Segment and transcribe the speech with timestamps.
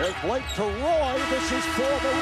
[0.00, 1.20] There's Blake to Roy.
[1.28, 2.12] This is for the.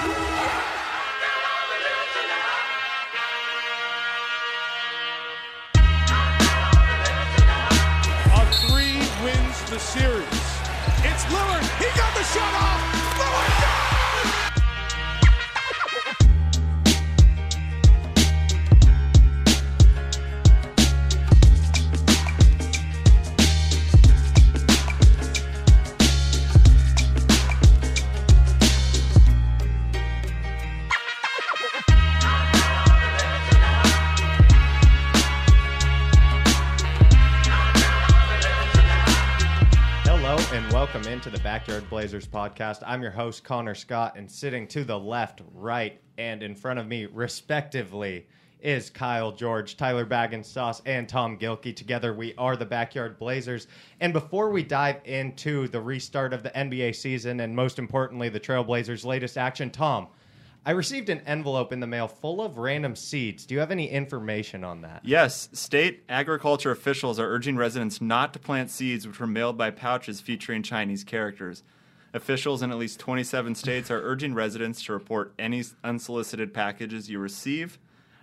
[8.35, 10.27] A three wins the series.
[11.05, 11.63] It's Lillard.
[11.79, 12.81] He got the shot off.
[13.17, 13.98] Lillard down.
[41.19, 42.81] Into the Backyard Blazers podcast.
[42.87, 46.87] I'm your host, Connor Scott, and sitting to the left, right, and in front of
[46.87, 48.29] me, respectively,
[48.61, 51.75] is Kyle George, Tyler Baggins Sauce, and Tom Gilkey.
[51.75, 53.67] Together, we are the Backyard Blazers.
[53.99, 58.39] And before we dive into the restart of the NBA season and most importantly, the
[58.39, 60.07] Trailblazers' latest action, Tom,
[60.69, 63.47] I received an envelope in the mail full of random seeds.
[63.47, 65.01] Do you have any information on that?
[65.03, 69.71] Yes, state agriculture officials are urging residents not to plant seeds which were mailed by
[69.71, 71.63] pouches featuring Chinese characters.
[72.13, 77.19] Officials in at least 27 states are urging residents to report any unsolicited packages you
[77.19, 77.79] receive.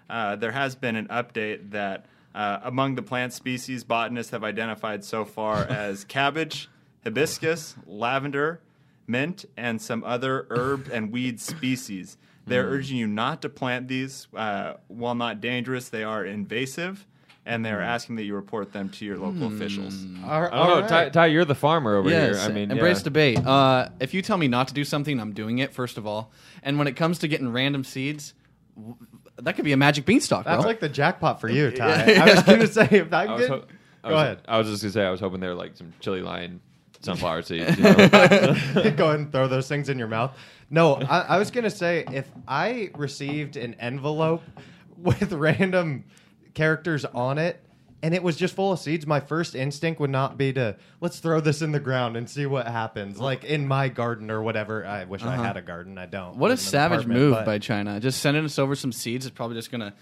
[0.08, 5.04] Uh, there has been an update that uh, among the plant species botanists have identified
[5.04, 6.70] so far as cabbage,
[7.04, 8.62] hibiscus, lavender,
[9.08, 12.20] mint, and some other herb and weed species.
[12.48, 14.28] They're urging you not to plant these.
[14.36, 17.06] Uh, while not dangerous, they are invasive,
[17.46, 20.06] and they're asking that you report them to your local officials.
[20.24, 21.14] All- I don't all know, Ty, right.
[21.14, 21.26] Ty.
[21.28, 22.50] You're the farmer over Yes, here.
[22.50, 23.04] I mean, embrace yeah.
[23.04, 23.46] debate.
[23.46, 25.74] Uh, if you tell me not to do something, I'm doing it.
[25.74, 26.32] First of all,
[26.64, 28.34] and when it comes to getting random seeds,
[28.76, 28.96] w-
[29.42, 30.68] that could be a magic beanstalk, That's bro.
[30.70, 32.14] like the jackpot for you, Ty.
[32.14, 33.50] I was just going to say, if I I could.
[33.50, 33.64] ho-
[34.04, 34.42] I Go was- ahead.
[34.48, 36.62] I was just gonna say I was hoping they were like some chili lion
[37.02, 37.76] sunflower seeds.
[37.78, 37.96] You know?
[37.96, 40.38] Go ahead and throw those things in your mouth.
[40.70, 44.44] No, I, I was gonna say if I received an envelope
[44.98, 46.06] with random
[46.54, 47.62] characters on it
[48.02, 51.20] and it was just full of seeds, my first instinct would not be to let's
[51.20, 53.20] throw this in the ground and see what happens.
[53.20, 54.86] Like in my garden or whatever.
[54.86, 55.98] I wish I had a garden.
[55.98, 56.30] I don't.
[56.30, 56.40] Uh-huh.
[56.40, 58.00] what a live in an savage apartment, move but- by China!
[58.00, 59.94] Just sending us over some seeds is probably just gonna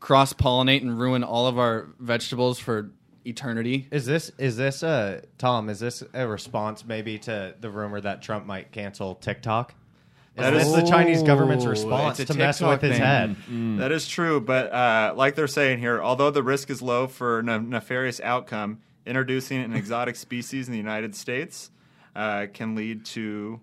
[0.00, 2.90] cross pollinate and ruin all of our vegetables for
[3.24, 3.86] eternity.
[3.90, 5.68] Is this is this uh Tom?
[5.68, 9.74] Is this a response maybe to the rumor that Trump might cancel TikTok?
[10.36, 13.06] Is That this is- the Chinese government's Oh, response to mess TikTok with his thing.
[13.06, 13.36] head?
[13.78, 17.38] That is true, but uh, like they're saying here, although the risk is low for
[17.38, 21.70] a nefarious outcome, introducing an exotic species in the United States
[22.16, 23.60] uh, can lead to,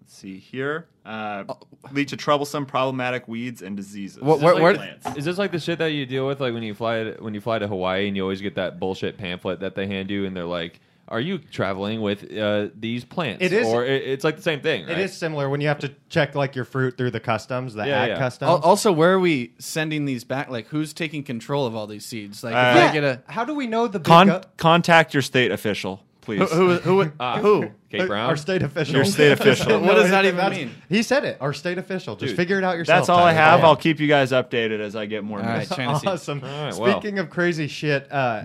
[0.00, 1.42] let's see here, uh,
[1.90, 4.22] lead to troublesome, problematic weeds and diseases.
[4.22, 5.06] What- where- where- Plants.
[5.16, 7.34] Is this like the shit that you deal with, like when you fly to, when
[7.34, 10.24] you fly to Hawaii and you always get that bullshit pamphlet that they hand you,
[10.24, 10.78] and they're like,
[11.08, 14.60] "Are you traveling with uh, these plants?" It is- or it, it's like the same
[14.60, 14.82] thing.
[14.84, 14.98] It right?
[14.98, 18.02] is similar when you have to check like your fruit through the customs, the Yeah,
[18.02, 18.18] ag yeah.
[18.18, 18.48] customs.
[18.50, 20.50] Al- Also, where are we sending these back?
[20.50, 22.42] Like, who's taking control of all these seeds?
[22.44, 25.22] Like, if Uh, I get a how do we know the Con- go- contact your
[25.22, 26.38] state official, please.
[26.50, 27.70] who who who, Ah, who?
[27.88, 28.28] Kate Brown.
[28.28, 28.96] Our state official.
[28.96, 29.80] Your state official.
[29.80, 30.70] What does that even mean?
[30.88, 31.38] He said it.
[31.40, 32.16] Our state official.
[32.16, 33.02] Just Dude, figure it out yourself.
[33.02, 33.60] That's all I have.
[33.60, 33.66] Yeah.
[33.66, 35.68] I'll keep you guys updated as I get more All right, news.
[35.68, 36.06] trying to see.
[36.08, 36.42] Awesome.
[36.44, 37.00] All right, well.
[37.00, 38.42] Speaking of crazy shit, uh,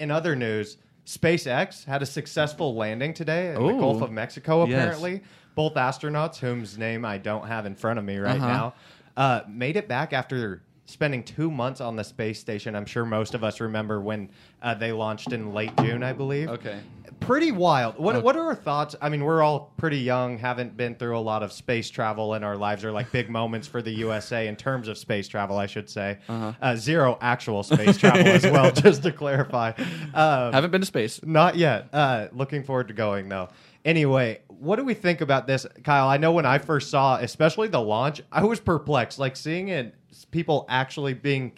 [0.00, 4.66] in other news, SpaceX had a successful landing today in the Gulf of Mexico.
[4.66, 4.74] Yes.
[4.78, 5.22] Apparently,
[5.54, 8.46] both astronauts, whose name I don't have in front of me right Uh-huh.
[8.46, 8.74] now,
[9.16, 12.76] uh, made it back after spending two months on the space station.
[12.76, 14.28] I'm sure most of us remember when
[14.62, 16.50] uh, they launched in late June, I believe.
[16.50, 16.78] Okay.
[17.20, 17.98] Pretty wild.
[17.98, 18.24] What Okay.
[18.24, 18.94] What are our thoughts?
[19.02, 22.42] I mean, we're all pretty young, haven't been through a lot of space travel in
[22.44, 25.66] our lives, or like big moments for the USA in terms of space travel, I
[25.66, 26.18] should say.
[26.28, 26.52] Uh-huh.
[26.60, 29.72] uh zero actual space travel as well, just to clarify.
[30.14, 31.20] Um, Haven't been to space.
[31.24, 31.88] not yet.
[31.92, 33.48] Uh, looking forward to going though.
[33.84, 36.08] Anyway, what do we think about this, Kyle?
[36.08, 39.18] I know when I first saw, especially the launch, I was perplexed.
[39.18, 39.94] Like seeing it,
[40.30, 41.52] people actually being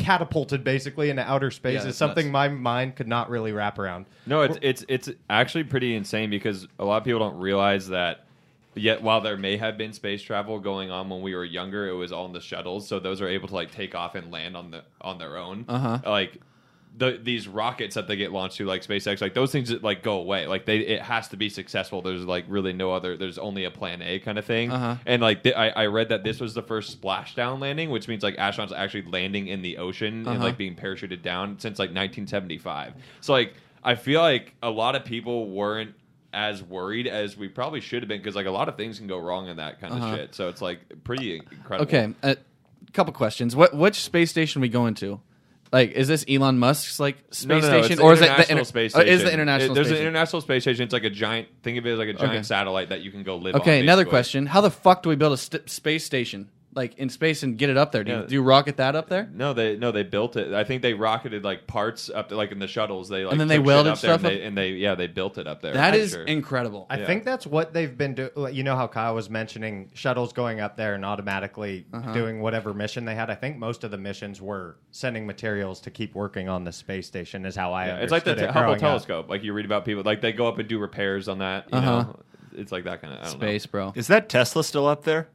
[0.00, 2.32] catapulted basically into outer space Yeah, is it's something nuts.
[2.32, 4.06] my mind could not really wrap around.
[4.26, 8.24] No, it's it's it's actually pretty insane because a lot of people don't realize that.
[8.76, 11.94] Yet, while there may have been space travel going on when we were younger, it
[11.94, 14.70] was on the shuttles, so those are able to like take off and land on
[14.70, 15.64] the on their own.
[15.68, 15.98] Uh-huh.
[16.06, 16.38] Like
[16.96, 20.18] the these rockets that they get launched to, like SpaceX, like those things like go
[20.20, 20.46] away.
[20.46, 22.02] Like they, it has to be successful.
[22.02, 23.16] There's like really no other.
[23.16, 24.70] There's only a plan A kind of thing.
[24.70, 24.96] Uh-huh.
[25.06, 28.22] And like th- I, I read that this was the first splashdown landing, which means
[28.22, 30.44] like astronauts actually landing in the ocean and Uh-huh.
[30.44, 32.94] like being parachuted down since like 1975.
[33.20, 35.94] So like I feel like a lot of people weren't
[36.32, 39.06] as worried as we probably should have been because like a lot of things can
[39.06, 40.16] go wrong in that kind of Uh-huh.
[40.16, 40.34] shit.
[40.34, 41.88] So it's like pretty incredible.
[41.88, 42.36] Okay, a
[42.92, 43.56] couple questions.
[43.56, 45.20] What which space station we going to?
[45.72, 48.28] Like, is this Elon Musk's like space No, no, no, station, or is the it
[48.28, 49.14] the International inter- space oh, station?
[49.14, 49.70] Is the international?
[49.70, 50.82] It- there's an international space station.
[50.82, 51.48] It's like a giant.
[51.62, 52.42] Think of it as like a giant Okay.
[52.42, 53.60] satellite that you can go live on.
[53.60, 57.08] Okay, another question: How the fuck do we build a st- space station like in
[57.08, 58.04] space and get it up there?
[58.04, 58.20] Do, Yeah.
[58.22, 59.28] you, do you rocket that up there?
[59.34, 60.52] No, they no they built it.
[60.52, 63.08] I think they rocketed like parts up to like in the shuttles.
[63.08, 64.56] They like And then they took shit welded up there stuff and up- they, and
[64.56, 65.72] they yeah they built it up there.
[65.74, 66.22] That I'm is sure.
[66.24, 66.86] incredible.
[66.88, 67.06] I Yeah.
[67.06, 68.30] think that's what they've been doing.
[68.52, 72.12] You know how Kyle was mentioning shuttles going up there and automatically Uh-huh.
[72.12, 73.30] doing whatever mission they had.
[73.30, 77.06] I think most of the missions were sending materials to keep working on the space
[77.06, 77.46] station.
[77.46, 78.80] Is how I Yeah, it's like the it te- Hubble growing up.
[78.80, 79.28] telescope.
[79.28, 81.66] Like you read about people like they go up and do repairs on that.
[81.72, 81.90] You Uh-huh.
[82.02, 82.16] know,
[82.56, 83.92] it's like that kind of space, bro.
[83.96, 85.28] Is that Tesla still up there?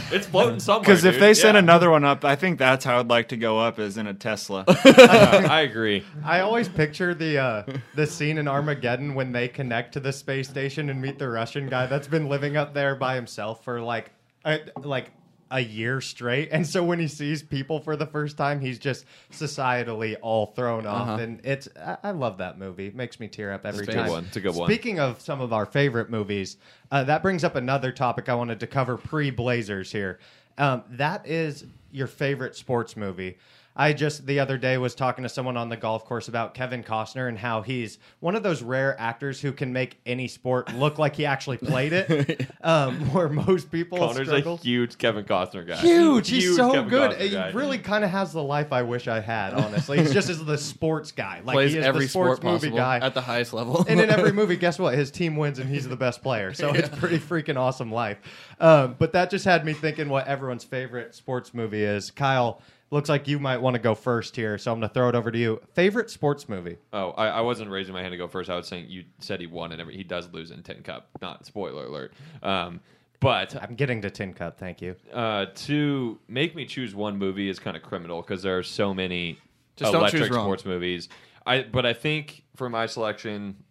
[0.12, 0.80] It's floating somewhere.
[0.82, 1.22] Because if dude.
[1.22, 1.60] they send Yeah.
[1.60, 4.14] another one up, I think that's how I'd like to go up, is in a
[4.14, 4.64] Tesla.
[4.68, 4.74] Uh,
[5.50, 6.04] I agree.
[6.24, 7.62] I always picture the uh,
[7.94, 11.68] the scene in Armageddon when they connect to the space station and meet the Russian
[11.68, 14.10] guy that's been living up there by himself for like
[14.44, 15.10] a, like
[15.52, 19.04] a year straight, and so when he sees people for the first time, he's just
[19.30, 21.22] societally all thrown off, Uh-huh.
[21.22, 22.86] and it's I, I love that movie.
[22.86, 24.04] It makes me tear up every It's time.
[24.06, 24.24] good one.
[24.24, 24.68] It's a good one.
[24.68, 26.56] Speaking of some of our favorite movies,
[26.90, 30.18] uh, that brings up another topic I wanted to cover pre Blazers here.
[30.58, 33.36] Um, that is your favorite sports movie.
[33.74, 36.82] I just the other day was talking to someone on the golf course about Kevin
[36.82, 40.98] Costner and how he's one of those rare actors who can make any sport look
[40.98, 44.54] like he actually played it, um, where most people Connor's struggle.
[44.54, 45.76] a huge Kevin Costner guy.
[45.76, 47.10] Huge, he's so Kevin good.
[47.12, 47.50] Costner He guy.
[47.52, 49.54] really kind of has the life I wish I had.
[49.54, 51.40] Honestly, he's just as the sports guy.
[51.44, 53.84] Like Plays he is every the sports sport movie guy at the highest level.
[53.88, 54.94] and in every movie, guess what?
[54.94, 56.52] His team wins and he's the best player.
[56.52, 58.18] So it's pretty freaking awesome life.
[58.60, 62.10] Um, but that just had me thinking what everyone's favorite sports movie is.
[62.10, 62.60] Kyle,
[62.92, 64.58] looks like you might want to go first here.
[64.58, 65.60] So I'm going to throw it over to you.
[65.72, 66.76] Favorite sports movie?
[66.92, 68.50] Oh, I, I wasn't raising my hand to go first.
[68.50, 71.08] I was saying you said he won, and every, he does lose in Tin Cup.
[71.20, 72.12] Not spoiler alert.
[72.42, 72.80] Um,
[73.18, 74.58] but I'm getting to Tin Cup.
[74.58, 74.94] Thank you.
[75.12, 78.92] uh, to make me choose one movie is kind of criminal because there are so
[78.92, 79.38] many
[79.76, 81.08] Just don't electric choose sports movies.
[81.46, 83.62] I but I think for my selection,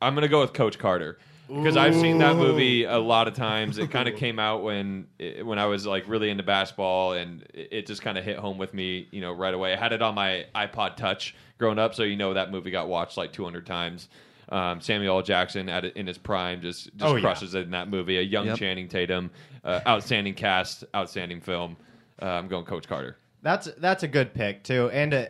[0.00, 1.18] I'm gonna go with Coach Carter
[1.52, 3.78] because I've seen that movie a lot of times.
[3.78, 5.06] It kind of came out when
[5.42, 8.58] when I was like really into basketball, and it it just kind of hit home
[8.58, 9.72] with me, you know, right away.
[9.72, 12.88] I had it on my iPod Touch growing up, so you know that movie got
[12.88, 14.08] watched like 200 times.
[14.48, 15.22] Um, Samuel L.
[15.22, 17.20] Jackson at in his prime just just Oh, yeah.
[17.20, 18.18] crushes it in that movie.
[18.18, 18.58] A young Yep.
[18.58, 19.30] Channing Tatum,
[19.64, 21.76] uh, outstanding cast, outstanding film.
[22.20, 23.16] Uh, I'm going Coach Carter.
[23.42, 25.26] That's that's a good pick too, and uh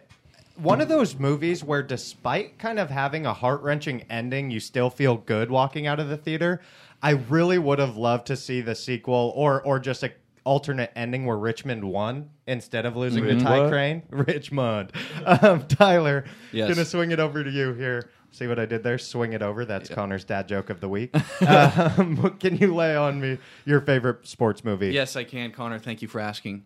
[0.63, 4.91] one of those movies where, despite kind of having a heart wrenching ending, you still
[4.91, 6.61] feel good walking out of the theater.
[7.03, 10.13] I really would have loved to see the sequel, or or just a
[10.45, 13.71] alternate ending where Richmond won instead of losing to Ty What?
[13.71, 14.03] Crane.
[14.11, 14.93] Richmond,
[15.25, 16.69] um, Tyler, Yes.
[16.69, 18.11] gonna swing it over to you here.
[18.33, 18.97] See what I did there?
[18.97, 19.65] Swing it over.
[19.65, 21.15] That's Connor's dad joke of the week.
[21.47, 24.89] um, can you lay on me your favorite sports movie?
[24.93, 25.79] Yes, I can, Connor.
[25.79, 26.65] Thank you for asking.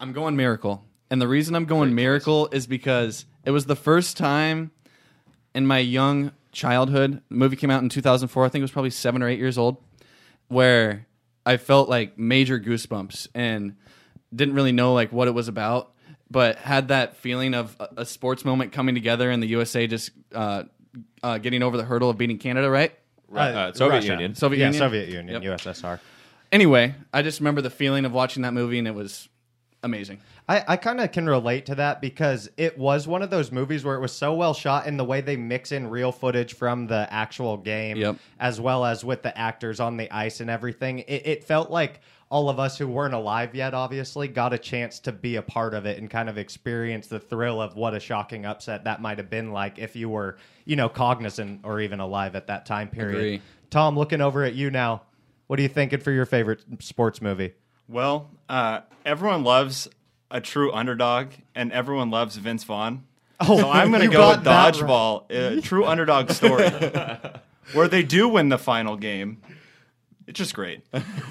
[0.00, 0.84] I'm going Miracle.
[1.12, 4.70] And the reason I'm going Miracle is because it was the first time
[5.54, 7.20] in my young childhood.
[7.28, 8.46] The movie came out in 2004.
[8.46, 9.76] I think it was probably seven or eight years old,
[10.48, 11.06] where
[11.44, 13.76] I felt like major goosebumps and
[14.34, 15.92] didn't really know like what it was about,
[16.30, 20.12] but had that feeling of a, a sports moment coming together and the USA just
[20.34, 20.62] uh,
[21.22, 22.98] uh, getting over the hurdle of beating Canada, right?
[23.30, 24.12] Uh, Soviet Russia.
[24.12, 24.34] Union.
[24.34, 24.78] Soviet yeah, Union.
[24.78, 25.60] Soviet Union, Yep.
[25.60, 26.00] USSR.
[26.50, 29.28] Anyway, I just remember the feeling of watching that movie and it was
[29.82, 30.20] amazing.
[30.48, 33.84] I, I kind of can relate to that because it was one of those movies
[33.84, 36.86] where it was so well shot in the way they mix in real footage from
[36.86, 38.16] the actual game, Yep.
[38.40, 41.00] as well as with the actors on the ice and everything.
[41.00, 44.98] It, it felt like all of us who weren't alive yet, obviously, got a chance
[45.00, 48.00] to be a part of it and kind of experience the thrill of what a
[48.00, 52.00] shocking upset that might have been like if you were, you know, cognizant or even
[52.00, 53.16] alive at that time period.
[53.18, 53.42] Agree.
[53.68, 55.02] Tom, looking over at you now,
[55.46, 57.52] what are you thinking for your favorite sports movie?
[57.92, 59.86] Well, uh, everyone loves
[60.30, 63.04] a true underdog, and everyone loves Vince Vaughn.
[63.44, 66.70] Oh, so I'm going to go with got that Dodgeball, a true underdog story,
[67.72, 69.42] where they do win the final game.
[70.28, 70.82] It's just great.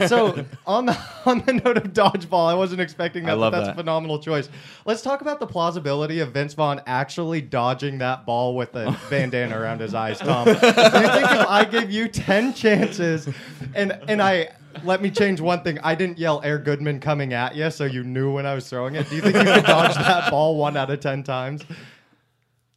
[0.07, 3.31] so on the on the note of dodgeball, I wasn't expecting that.
[3.31, 3.75] I love but that's that.
[3.75, 4.49] a phenomenal choice.
[4.83, 9.57] Let's talk about the plausibility of Vince Vaughn actually dodging that ball with a bandana
[9.57, 10.19] around his eyes.
[10.19, 13.29] Tom, do you think if I give you ten chances,
[13.73, 14.49] and and I
[14.83, 18.03] let me change one thing, I didn't yell Air Goodman coming at you, so you
[18.03, 19.09] knew when I was throwing it.
[19.09, 21.63] Do you think you could dodge that ball one out of ten times?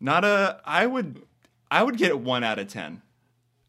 [0.01, 0.61] Not a.
[0.65, 1.23] I would.
[1.71, 3.03] I would get it one out of ten.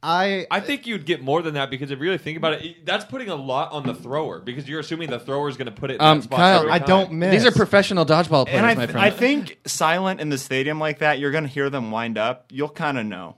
[0.04, 2.64] I I think you'd get more than that because if you really think about it,
[2.66, 5.66] it- that's putting a lot on the thrower because you're assuming the thrower is going
[5.66, 6.38] to put it in Um, that spot.
[6.40, 6.88] Kyle, every I time.
[6.88, 7.32] don't miss.
[7.32, 9.06] These are professional dodgeball players, And I, my th- friend.
[9.06, 12.52] I think silent in the stadium like that, you're going to hear them wind up.
[12.52, 13.38] You'll kind of know.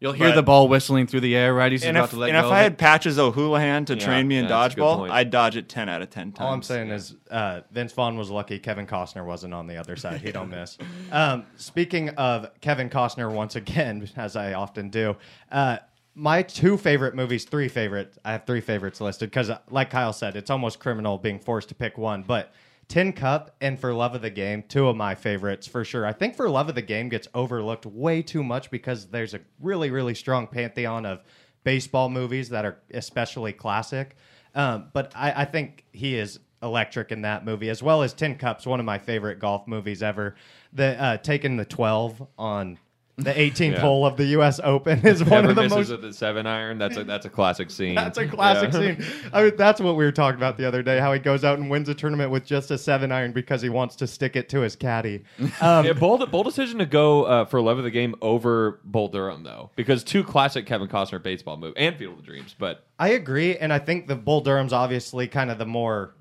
[0.00, 2.16] You'll hear But- the ball whistling through the air right he's And about if, to
[2.18, 2.38] let and go.
[2.40, 4.82] And if I had Patches O'Houlihan to Yeah, train me in yeah, that's a good
[4.82, 5.10] dodgeball.
[5.10, 6.46] I'd dodge it 10 out of 10 times.
[6.46, 9.96] All I'm saying is uh, Vince Vaughn was lucky Kevin Costner wasn't on the other
[9.96, 10.20] side.
[10.20, 10.76] He don't miss.
[11.12, 15.16] Um, speaking of Kevin Costner, once again, as I often do,
[15.52, 15.78] uh,
[16.14, 18.16] my two favorite movies, three favorite.
[18.24, 21.74] I have three favorites listed because, like Kyle said, it's almost criminal being forced to
[21.74, 22.22] pick one.
[22.22, 22.52] But
[22.88, 26.06] Tin Cup and For Love of the Game, two of my favorites for sure.
[26.06, 29.40] I think For Love of the Game gets overlooked way too much because there's a
[29.60, 31.22] really, really strong pantheon of
[31.64, 34.16] baseball movies that are especially classic.
[34.54, 38.36] Um, but I, I think he is electric in that movie, as well as Tin
[38.36, 40.34] Cups, one of my favorite golf movies ever.
[40.72, 42.78] The uh, taking the twelve on
[43.16, 43.80] the 18th Yeah.
[43.80, 44.58] hole of the U.S.
[44.64, 45.90] Open is one Never of the misses most.
[45.90, 46.78] with the seven iron.
[46.78, 47.94] That's a that's a classic scene.
[48.04, 48.96] That's a classic Yeah.
[48.96, 49.04] scene.
[49.32, 50.98] I mean, that's what we were talking about the other day.
[50.98, 53.68] How he goes out and wins a tournament with just a seven iron because he
[53.68, 55.22] wants to stick it to his caddy.
[55.60, 59.06] Um, Yeah, bold, bold decision to go uh, for love of the game over Bull
[59.08, 62.56] Durham though, because two classic Kevin Costner baseball movies and Field of Dreams.
[62.58, 66.14] But I agree, and I think the Bull Durham's obviously kind of the more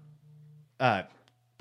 [0.80, 1.04] uh,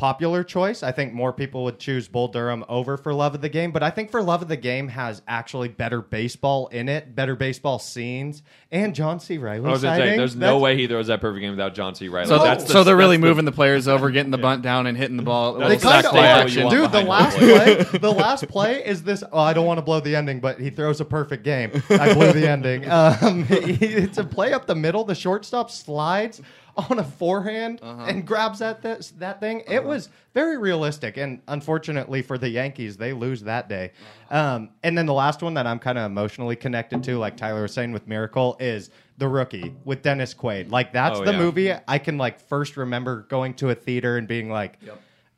[0.02, 0.82] popular choice.
[0.82, 3.84] I think more people would choose Bull Durham over For Love of the Game, but
[3.84, 7.78] I think For Love of the Game has actually better baseball in it, better baseball
[7.78, 8.42] scenes,
[8.72, 9.38] and John C.
[9.38, 9.64] Reilly.
[9.64, 10.18] I was gonna say, sighting.
[10.18, 12.08] there's no way he throws that perfect game without John C.
[12.08, 12.26] Reilly.
[12.26, 14.62] so, that's the, so they're really that's the- moving the players over, getting the bunt
[14.62, 15.52] down, and hitting the ball.
[15.52, 16.64] They They little kind of play are, you action.
[16.64, 16.90] want dude.
[16.92, 19.22] The last play, the last play is this.
[19.30, 21.70] Oh, I don't want to blow the ending, but he throws a perfect game.
[21.90, 22.82] I blew the ending.
[22.90, 25.04] Um, he- it's a play up the middle.
[25.04, 26.40] The shortstop slides
[26.76, 28.04] on a forehand Uh-huh.
[28.08, 29.62] and grabs that th- that thing.
[29.68, 33.92] It was very realistic, and unfortunately for the Yankees, they lose that day.
[34.30, 34.38] Uh-huh.
[34.56, 37.62] Um, and then the last one that I'm kind of emotionally connected to, like Tyler
[37.62, 40.70] was saying with Miracle, is the rookie with Dennis Quaid.
[40.70, 41.38] Like that's Oh, the yeah.
[41.38, 44.78] movie I can like first remember going to a theater and being like.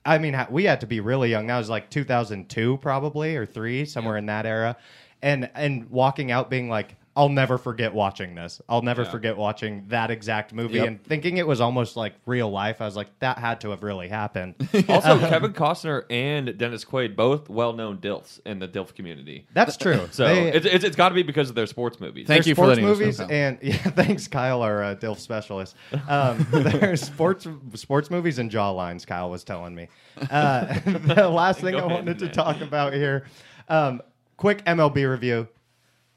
[0.07, 1.47] I mean, we had to be really young.
[1.47, 4.77] That was like 2002, probably or three, somewhere in that era,
[5.23, 8.61] and and walking out being like, I'll never forget watching this.
[8.69, 9.11] I'll never Yeah.
[9.11, 10.87] forget watching that exact movie Yep.
[10.89, 12.81] and thinking it was almost like real life.
[12.83, 14.55] I was like, that had to have really happened.
[14.89, 19.47] Also, Kevin Costner and Dennis Quaid, both well-known DILFs in the DILF community.
[19.53, 20.01] That's true.
[20.11, 22.27] So They- it's, it's, it's got to be because of their sports movies.
[22.27, 23.29] Thank their you for sports letting us movies Kyle.
[23.31, 25.77] and yeah, thanks Kyle, our uh, DILF specialist.
[26.09, 29.07] Um, there's sports sports movies and jawlines.
[29.07, 29.89] Kyle was telling me.
[30.31, 32.35] Uh, the last thing Go I ahead, wanted to man.
[32.35, 33.25] talk about here,
[33.69, 34.03] um,
[34.37, 35.47] quick MLB review.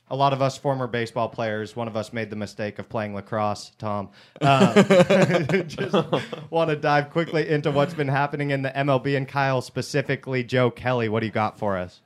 [0.10, 1.76] A lot of us former baseball players.
[1.76, 3.72] One of us made the mistake of playing lacrosse.
[3.78, 4.10] Tom,
[4.42, 4.74] um,
[5.68, 5.94] just
[6.50, 10.44] want to dive quickly into what's been happening in the MLB and Kyle specifically.
[10.46, 12.02] Joe Kelly, what do you got for us?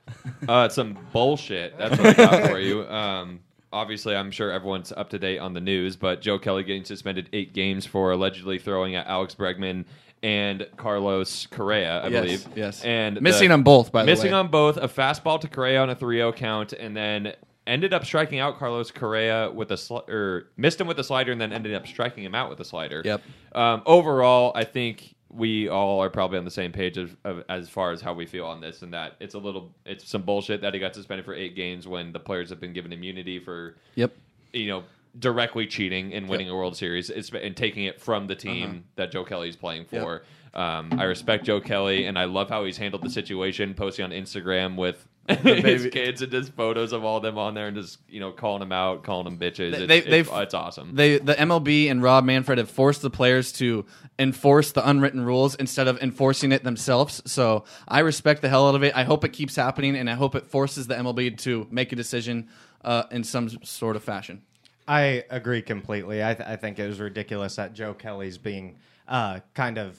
[0.48, 1.78] Uh, some bullshit.
[1.78, 2.84] That's what I got for you.
[2.88, 3.38] Um,
[3.72, 7.28] obviously, I'm sure everyone's up to date on the news, but Joe Kelly getting suspended
[7.32, 9.84] eight games for allegedly throwing at Alex Bregman
[10.24, 12.46] and Carlos Correa, I Yes, believe.
[12.56, 12.84] yes.
[12.84, 14.38] And Missing the- on both, by the missing way.
[14.38, 14.76] on both.
[14.76, 17.34] A fastball to Correa on a 3-0 count, and then
[17.66, 21.32] ended up striking out Carlos Correa with a sli- or missed him with a slider,
[21.32, 23.02] and then ended up striking him out with a slider.
[23.04, 23.22] Yep.
[23.54, 27.68] Um, overall, I think we all are probably on the same page of, of, as
[27.68, 30.60] far as how we feel on this, and that it's a little, it's some bullshit
[30.60, 33.76] that he got suspended for eight games when the players have been given immunity for,
[33.94, 34.12] Yep.
[34.52, 34.84] you know,
[35.18, 38.78] directly cheating and winning a World Series it's, and taking it from the team Uh-huh.
[38.96, 40.22] that Joe Kelly's playing for.
[40.54, 44.10] Um, I respect Joe Kelly, and I love how he's handled the situation, posting on
[44.10, 45.38] Instagram with his
[45.82, 45.90] baby.
[45.90, 48.72] kids and just photos of all them on there, and just you know calling them
[48.72, 49.70] out, calling them bitches.
[49.86, 50.94] They- It's, they- it's, it's awesome.
[50.94, 53.86] They, the MLB and Rob Manfred have forced the players to
[54.18, 57.22] enforce the unwritten rules instead of enforcing it themselves.
[57.24, 58.96] So I respect the hell out of it.
[58.96, 61.96] I hope it keeps happening, and I hope it forces the MLB to make a
[61.96, 62.48] decision
[62.84, 64.42] uh, in some sort of fashion.
[64.88, 66.24] I agree completely.
[66.24, 69.96] I, th- I think it was ridiculous that Joe Kelly's being uh, kind of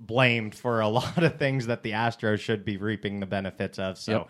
[0.00, 3.98] blamed for a lot of things that the Astros should be reaping the benefits of.
[3.98, 4.28] So Yep.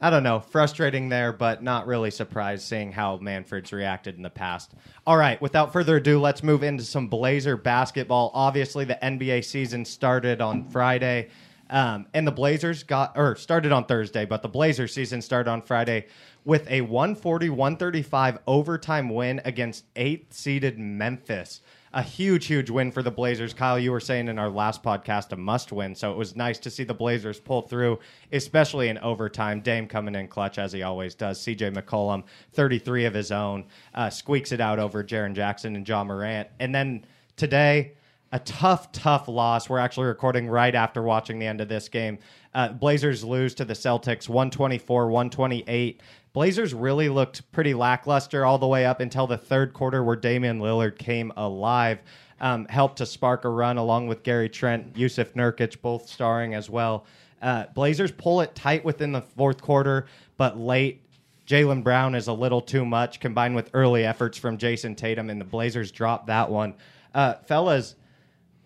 [0.00, 4.30] I don't know, frustrating there, but not really surprised seeing how Manfred's reacted in the
[4.30, 4.72] past.
[5.06, 8.32] All right, without further ado, let's move into some Blazer basketball.
[8.34, 11.28] Obviously, the NBA season started on Friday.
[11.70, 15.62] Um, and the Blazers got, or started on Thursday, but the Blazers season started on
[15.62, 16.06] Friday
[16.44, 21.62] with a 140 135 overtime win against eighth seeded Memphis.
[21.96, 23.54] A huge, huge win for the Blazers.
[23.54, 26.58] Kyle, you were saying in our last podcast a must win, so it was nice
[26.58, 28.00] to see the Blazers pull through,
[28.32, 29.60] especially in overtime.
[29.60, 31.38] Dame coming in clutch as he always does.
[31.38, 36.02] CJ McCollum, 33 of his own, uh, squeaks it out over Jaren Jackson and Ja
[36.02, 36.48] Morant.
[36.58, 37.92] And then today,
[38.32, 39.68] a tough, tough loss.
[39.68, 42.18] We're actually recording right after watching the end of this game.
[42.52, 46.00] Uh, Blazers lose to the Celtics 124 128.
[46.34, 50.58] Blazers really looked pretty lackluster all the way up until the third quarter, where Damian
[50.58, 52.00] Lillard came alive,
[52.40, 56.68] um, helped to spark a run along with Gary Trent, Jusuf Nurkic, both starring as
[56.68, 57.06] well.
[57.40, 61.00] Uh, Blazers pull it tight within the fourth quarter, but late
[61.46, 65.40] Jaylen Brown is a little too much, combined with early efforts from Jayson Tatum, and
[65.40, 66.74] the Blazers dropped that one.
[67.14, 67.94] Uh, fellas,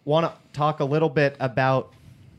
[0.06, 1.92] want to talk a little bit about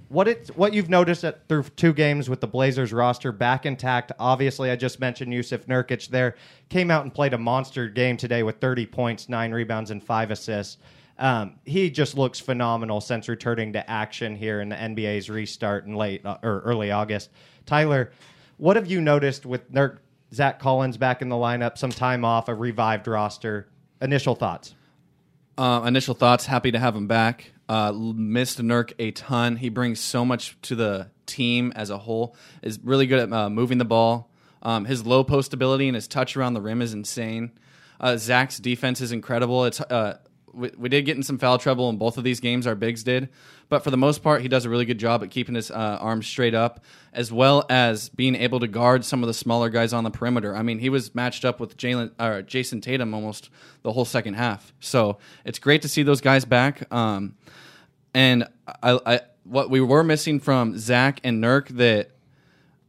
[0.10, 4.12] what it what you've noticed at, through two games with the Blazers roster back intact.
[4.20, 6.36] Obviously, I just mentioned Jusuf Nurkic there
[6.68, 10.32] came out and played a monster game today with 30 points, nine rebounds, and five
[10.32, 10.78] assists.
[11.20, 15.96] Um, he just looks phenomenal since returning to action here in the NBA's restart in
[15.96, 17.30] late uh, or early August.
[17.66, 18.12] Tyler,
[18.58, 19.98] what have you noticed with Nurk,
[20.34, 23.68] Zach Collins back in the lineup, some time off, a revived roster?
[24.02, 24.76] Initial thoughts.
[25.58, 26.46] Uh, initial thoughts.
[26.46, 27.52] Happy to have him back.
[27.70, 29.56] Uh, missed Nurk a ton.
[29.56, 32.36] He brings so much to the team as a whole.
[32.64, 34.32] Is really good at uh, moving the ball.
[34.64, 37.52] Um, his low post ability and his touch around the rim is insane.
[38.00, 39.66] Uh, Zach's defense is incredible.
[39.66, 40.18] It's uh,
[40.54, 42.68] we, we, did get in some foul trouble in both of these games.
[42.68, 43.30] Our bigs did,
[43.70, 45.98] but for the most part, he does a really good job at keeping his uh,
[46.00, 49.94] arms straight up, as well as being able to guard some of the smaller guys
[49.94, 50.56] on the perimeter.
[50.56, 53.50] I mean, he was matched up with Jalen or Jayson Tatum almost
[53.82, 54.74] the whole second half.
[54.80, 56.92] So it's great to see those guys back.
[56.92, 57.36] Um,
[58.14, 58.48] and
[58.82, 62.12] I, I, what we were missing from Zach and Nurk that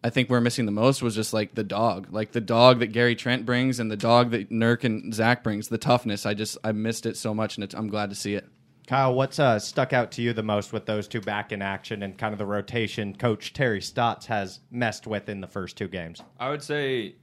[0.02, 2.88] I think we're missing the most was just like the dog, like the dog that
[2.88, 6.24] Gary Trent brings and the dog that Nurk and Zach brings, the toughness.
[6.24, 8.48] I just I missed it so much, and I'm glad to see it.
[8.86, 12.02] Kyle, what's uh, stuck out to you the most with those two back in action
[12.02, 15.86] and kind of the rotation Coach Terry Stotts has messed with in the first two
[15.86, 16.22] games?
[16.40, 17.14] I would say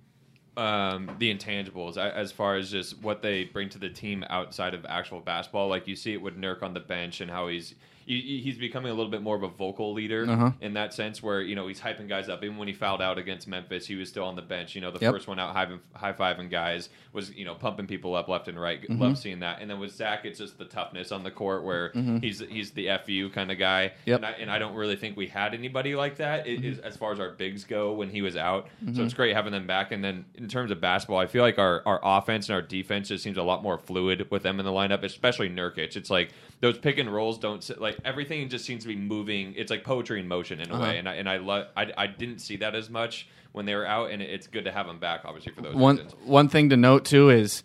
[0.55, 4.86] um, the intangibles as far as just what they bring to the team outside of
[4.86, 5.67] actual basketball.
[5.67, 7.75] Like you see it with Nurk on the bench and how he's
[8.08, 10.52] he's becoming a little bit more of a vocal leader uh-huh.
[10.62, 12.44] in that sense, where you know he's hyping guys up.
[12.44, 14.76] Even when he fouled out against Memphis, he was still on the bench.
[14.76, 15.14] You know, the yep.
[15.14, 15.56] first one out
[15.94, 18.82] high fiving guys was you know pumping people up left and right.
[18.82, 19.02] Mm-hmm.
[19.02, 19.62] Love seeing that.
[19.62, 22.20] And then with Zach, it's just the toughness on the court where mm-hmm.
[22.20, 23.92] he's he's the fu kind of guy.
[24.06, 24.18] Yep.
[24.18, 26.86] And, I, and I don't really think we had anybody like that mm-hmm.
[26.86, 28.68] as far as our bigs go when he was out.
[28.80, 29.04] So mm-hmm.
[29.04, 29.92] it's great having them back.
[29.92, 33.10] And then in terms of basketball, I feel like our our offense and our defense
[33.10, 35.98] just seems a lot more fluid with them in the lineup, especially Nurkic.
[35.98, 39.54] It's like those pick and rolls don't sit like everything just seems to be moving.
[39.56, 40.84] It's like poetry in motion in a uh-huh.
[40.84, 43.75] way, and I and I, lo- I I didn't see that as much when they
[43.75, 45.22] were out, and it's good to have them back.
[45.25, 46.16] Obviously for those one reasons.
[46.25, 47.63] one thing to note too is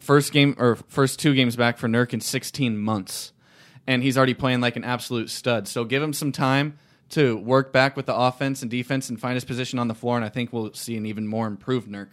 [0.00, 3.32] first game or first two games back for Nurk in 16 months,
[3.86, 5.68] and he's already playing like an absolute stud.
[5.68, 6.78] So give him some time
[7.10, 10.16] to work back with the offense and defense and find his position on the floor,
[10.16, 12.08] and I think we'll see an even more improved Nurk.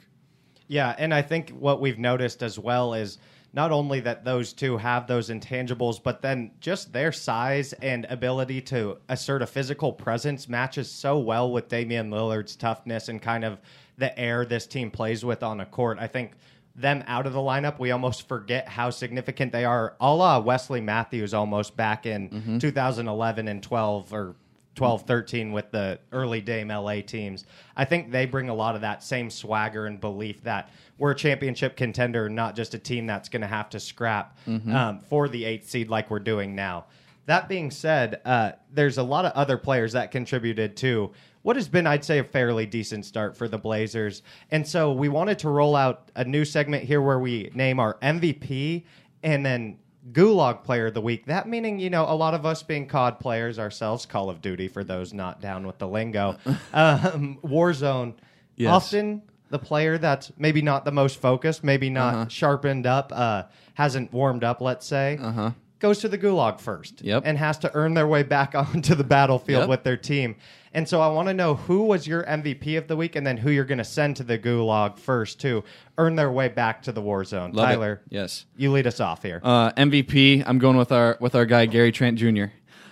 [0.67, 3.17] Yeah, and I think what we've noticed as well is
[3.53, 8.61] not only that those two have those intangibles, but then just their size and ability
[8.61, 13.59] to assert a physical presence matches so well with Damian Lillard's toughness and kind of
[13.97, 15.99] the air this team plays with on a court.
[15.99, 16.31] I think
[16.75, 19.95] them out of the lineup, we almost forget how significant they are.
[20.01, 22.57] A la Wesley Matthews almost back in mm-hmm.
[22.57, 24.35] 2011 and 12 or
[24.75, 27.45] 12 13 with the early Dame LA teams.
[27.75, 31.15] I think they bring a lot of that same swagger and belief that we're a
[31.15, 34.75] championship contender, not just a team that's going to have to scrap mm-hmm.
[34.75, 36.85] um, for the eighth seed like we're doing now.
[37.25, 41.67] That being said, uh, there's a lot of other players that contributed to what has
[41.67, 44.23] been, I'd say, a fairly decent start for the Blazers.
[44.51, 47.95] And so we wanted to roll out a new segment here where we name our
[47.99, 48.83] MVP
[49.23, 49.77] and then
[50.11, 51.25] Gulag Player of the Week.
[51.25, 54.67] That meaning, you know, a lot of us being COD players ourselves, Call of Duty
[54.67, 56.37] for those not down with the lingo,
[56.73, 58.15] um, Warzone.
[58.55, 58.71] Yes.
[58.71, 62.27] Often the player that's maybe not the most focused, maybe not uh-huh.
[62.27, 63.43] sharpened up, uh,
[63.75, 65.51] hasn't warmed up, let's say, uh-huh.
[65.83, 67.23] Goes to the Gulag first yep.
[67.25, 69.69] and has to earn their way back onto the battlefield yep.
[69.69, 70.37] with their team.
[70.73, 73.35] And so I want to know who was your MVP of the week and then
[73.35, 75.63] who you're going to send to the gulag first to
[75.97, 77.51] earn their way back to the war zone.
[77.51, 78.13] Love Tyler, it.
[78.13, 78.45] yes.
[78.55, 79.41] You lead us off here.
[79.43, 82.45] Uh, MVP, I'm going with our with our guy Gary Trent Jr.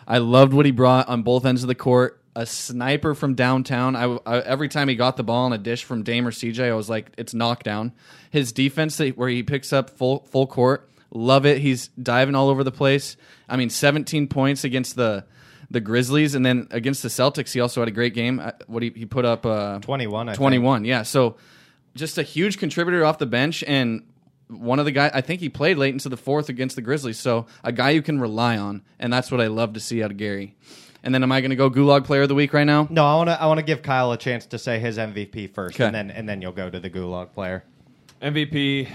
[0.06, 2.22] I loved what he brought on both ends of the court.
[2.36, 3.96] A sniper from downtown.
[3.96, 6.72] I, I, every time he got the ball on a dish from Dame or CJ,
[6.72, 7.92] I was like, it's knockdown.
[8.30, 11.60] His defense, where he picks up full full court, love it.
[11.60, 13.18] He's diving all over the place.
[13.48, 15.26] I mean, 17 points against the
[15.72, 18.40] the Grizzlies, and then against the Celtics, he also had a great game.
[18.40, 20.28] Uh, what he, he put up uh, twenty one.
[20.34, 21.04] Twenty one, yeah.
[21.04, 21.38] So
[21.96, 24.04] just a huge contributor off the bench, and
[24.50, 25.12] one of the guys.
[25.14, 27.18] I think he played late into the fourth against the Grizzlies.
[27.18, 30.12] So a guy you can rely on, and that's what I love to see out
[30.12, 30.56] of Gary.
[31.04, 32.88] And then, am I going to go Gulag Player of the Week right now?
[32.92, 33.42] No, I want to.
[33.42, 36.28] I want to give Kyle a chance to say his MVP first, and then and
[36.28, 37.64] then you'll go to the Gulag Player.
[38.22, 38.88] MVP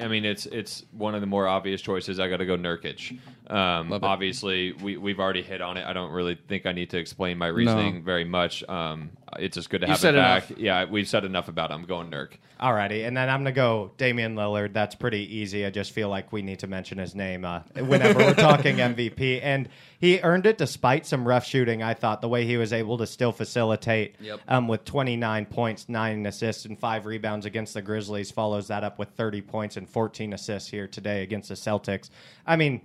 [0.00, 2.18] I mean, it's it's one of the more obvious choices.
[2.20, 3.18] I got to go Nurkic.
[3.48, 5.86] Um, obviously, we we've already hit on it.
[5.86, 8.62] I don't really think I need to explain my reasoning very much.
[8.68, 10.50] Um, it's just good to You have said it back.
[10.50, 10.60] enough.
[10.60, 11.74] Yeah, we've said enough about it.
[11.74, 12.32] I'm going Nurk.
[12.60, 14.72] Alrighty, and then I'm gonna go Damian Lillard.
[14.72, 15.64] That's pretty easy.
[15.64, 19.40] I just feel like we need to mention his name uh, whenever we're talking MVP,
[19.42, 19.68] and
[20.00, 21.84] he earned it despite some rough shooting.
[21.84, 24.40] I thought the way he was able to still facilitate Yep.
[24.48, 28.32] um, with 29 points, nine assists, and five rebounds against the Grizzlies.
[28.32, 32.10] Follows that up with 30 points and 14 assists here today against the Celtics.
[32.44, 32.82] I mean,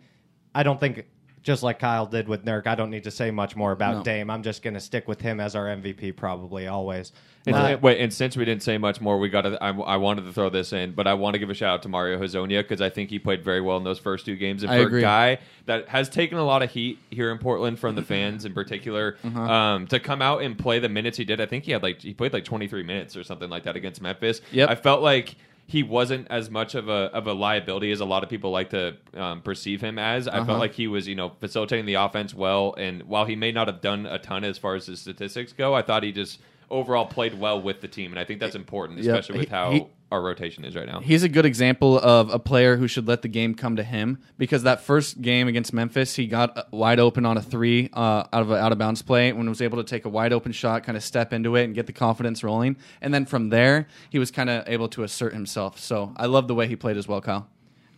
[0.53, 1.05] I don't think.
[1.41, 4.03] Just like Kyle did with Nurk, I don't need to say much more about No.
[4.03, 4.29] Dame.
[4.29, 7.11] I'm just going to stick with him as our MVP, probably always.
[7.45, 9.61] And, Uh, wait, and since we didn't say much more, we got to.
[9.61, 11.81] I, I wanted to throw this in, but I want to give a shout out
[11.83, 14.63] to Mario Hezonja because I think he played very well in those first two games.
[14.63, 14.99] And I for agree.
[15.01, 18.45] a guy that has taken a lot of heat here in Portland from the fans
[18.45, 19.41] in particular, Uh-huh.
[19.41, 22.01] um, to come out and play the minutes he did, I think he had like
[22.01, 24.39] he played like 23 minutes or something like that against Memphis.
[24.53, 24.69] Yep.
[24.69, 28.23] I felt like he wasn't as much of a of a liability as a lot
[28.23, 30.27] of people like to um, perceive him as.
[30.29, 30.45] I Uh-huh.
[30.45, 33.67] felt like he was, you know, facilitating the offense well, and while he may not
[33.67, 36.39] have done a ton as far as his statistics go, I thought he just
[36.73, 39.13] overall played well with the team, and I think that's important, Yep.
[39.19, 40.99] especially with how he- our rotation is right now.
[40.99, 44.19] He's a good example of a player who should let the game come to him
[44.37, 48.23] because that first game against Memphis, he got uh, wide open on a three uh,
[48.31, 50.31] out of an out of bounds play when he was able to take a wide
[50.31, 52.75] open shot, kind of step into it and get the confidence rolling.
[53.01, 55.79] And then from there, he was kind of able to assert himself.
[55.79, 57.47] So I love the way he played as well, Kyle.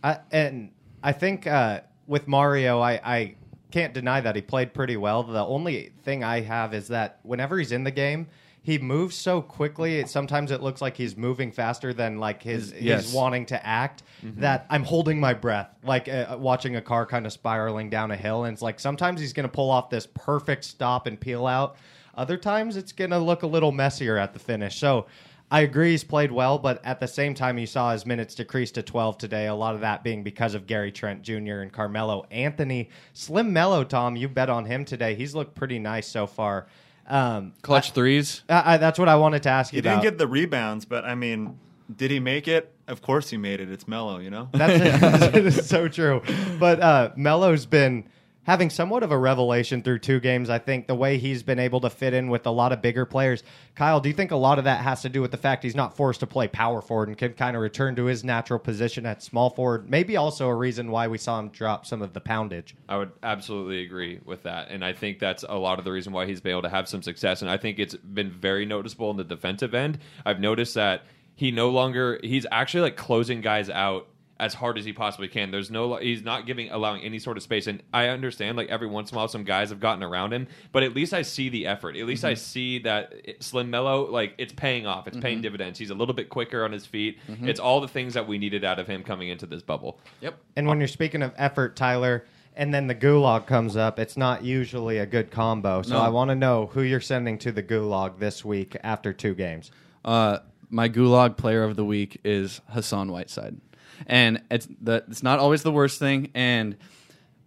[0.02, 0.70] I, and
[1.02, 3.34] I think uh, with Mario, I, I
[3.70, 5.22] can't deny that he played pretty well.
[5.22, 8.28] The only thing I have is that whenever he's in the game,
[8.66, 10.00] he moves so quickly.
[10.00, 13.04] It, sometimes it looks like he's moving faster than like his Yes.
[13.04, 14.02] he's wanting to act.
[14.38, 18.16] That I'm holding my breath, like uh, watching a car kind of spiraling down a
[18.16, 18.42] hill.
[18.42, 21.76] And it's like sometimes he's going to pull off this perfect stop and peel out.
[22.16, 24.80] Other times it's going to look a little messier at the finish.
[24.80, 25.06] So
[25.48, 28.72] I agree he's played well, but at the same time, you saw his minutes decrease
[28.72, 29.46] to 12 today.
[29.46, 31.60] A lot of that being because of Gary Trent Jr.
[31.60, 32.88] and Carmelo Anthony.
[33.12, 35.14] Slim Melo, Tom, you bet on him today.
[35.14, 36.66] He's looked pretty nice so far.
[37.08, 38.42] Um, Clutch threes.
[38.48, 41.04] I, I, that's what I wanted to ask you He didn't get the rebounds, but
[41.04, 41.58] I mean,
[41.94, 42.72] did he make it?
[42.88, 43.70] Of course he made it.
[43.70, 44.48] It's Melo, you know.
[44.52, 46.22] That's it is so true.
[46.58, 48.08] But uh, Melo's been
[48.46, 50.48] having somewhat of a revelation through two games.
[50.48, 53.04] I think the way he's been able to fit in with a lot of bigger
[53.04, 53.42] players.
[53.74, 55.74] Kyle, do you think a lot of that has to do with the fact he's
[55.74, 59.04] not forced to play power forward and can kind of return to his natural position
[59.04, 59.90] at small forward?
[59.90, 62.76] Maybe also a reason why we saw him drop some of the poundage.
[62.88, 64.70] I would absolutely agree with that.
[64.70, 66.88] And I think that's a lot of the reason why he's been able to have
[66.88, 67.42] some success.
[67.42, 69.98] And I think it's been very noticeable in the defensive end.
[70.24, 71.02] I've noticed that
[71.34, 75.50] he no longer, he's actually like closing guys out as hard as he possibly can.
[75.50, 77.66] There's no, he's not giving, allowing any sort of space.
[77.66, 80.46] And I understand, like, every once in a while, some guys have gotten around him,
[80.72, 81.96] but at least I see the effort.
[81.96, 82.38] At least I mm-hmm.
[82.38, 85.06] see that it- Slim Melo, like, it's paying off.
[85.06, 85.42] It's paying mm-hmm.
[85.42, 85.78] dividends.
[85.78, 87.18] He's a little bit quicker on his feet.
[87.28, 87.48] Mm-hmm.
[87.48, 89.98] It's all the things that we needed out of him coming into this bubble.
[90.20, 90.38] Yep.
[90.56, 94.44] And when you're speaking of effort, Tyler, and then the gulag comes up, it's not
[94.44, 95.82] usually a good combo.
[95.82, 96.00] So No.
[96.00, 99.70] I want to know who you're sending to the gulag this week after two games.
[100.04, 100.38] Uh,
[100.70, 103.60] my gulag player of the week is Hassan Whiteside,
[104.06, 106.30] and it's the it's not always the worst thing.
[106.34, 106.76] And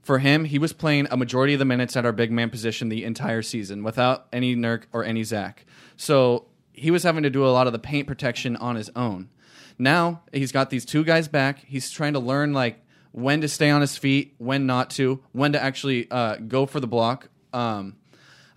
[0.02, 2.90] for him, he was playing a majority of the minutes at our big man position
[2.90, 5.66] the entire season without any Nurk or any Zach.
[5.98, 9.30] So he was having to do a lot of the paint protection on his own.
[9.78, 11.60] Now he's got these two guys back.
[11.60, 12.82] He's trying to learn like
[13.12, 16.80] when to stay on his feet, when not to, when to actually uh, go for
[16.80, 17.30] the block.
[17.54, 17.96] Um,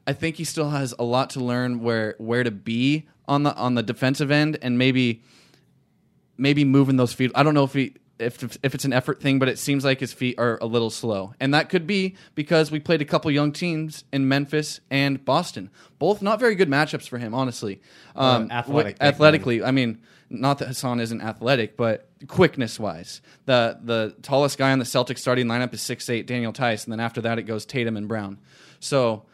[0.07, 3.55] I think he still has a lot to learn where where to be on the
[3.55, 5.23] on the defensive end and maybe
[6.43, 7.31] maybe moving those feet.
[7.35, 10.01] I don't know if he if if it's an effort thing, but it seems like
[10.01, 13.31] his feet are a little slow, and that could be because we played a couple
[13.31, 17.81] young teams in Memphis and Boston, both not very good matchups for him, honestly.
[18.15, 19.09] Um, athletic wi- big men.
[19.09, 24.73] athletically, I mean, not that Hassan isn't athletic, but quickness wise, the the tallest guy
[24.73, 27.43] on the Celtics starting lineup is six eight Daniel Theis, and then after that it
[27.45, 28.39] goes Tatum and Brown.
[28.81, 29.25] So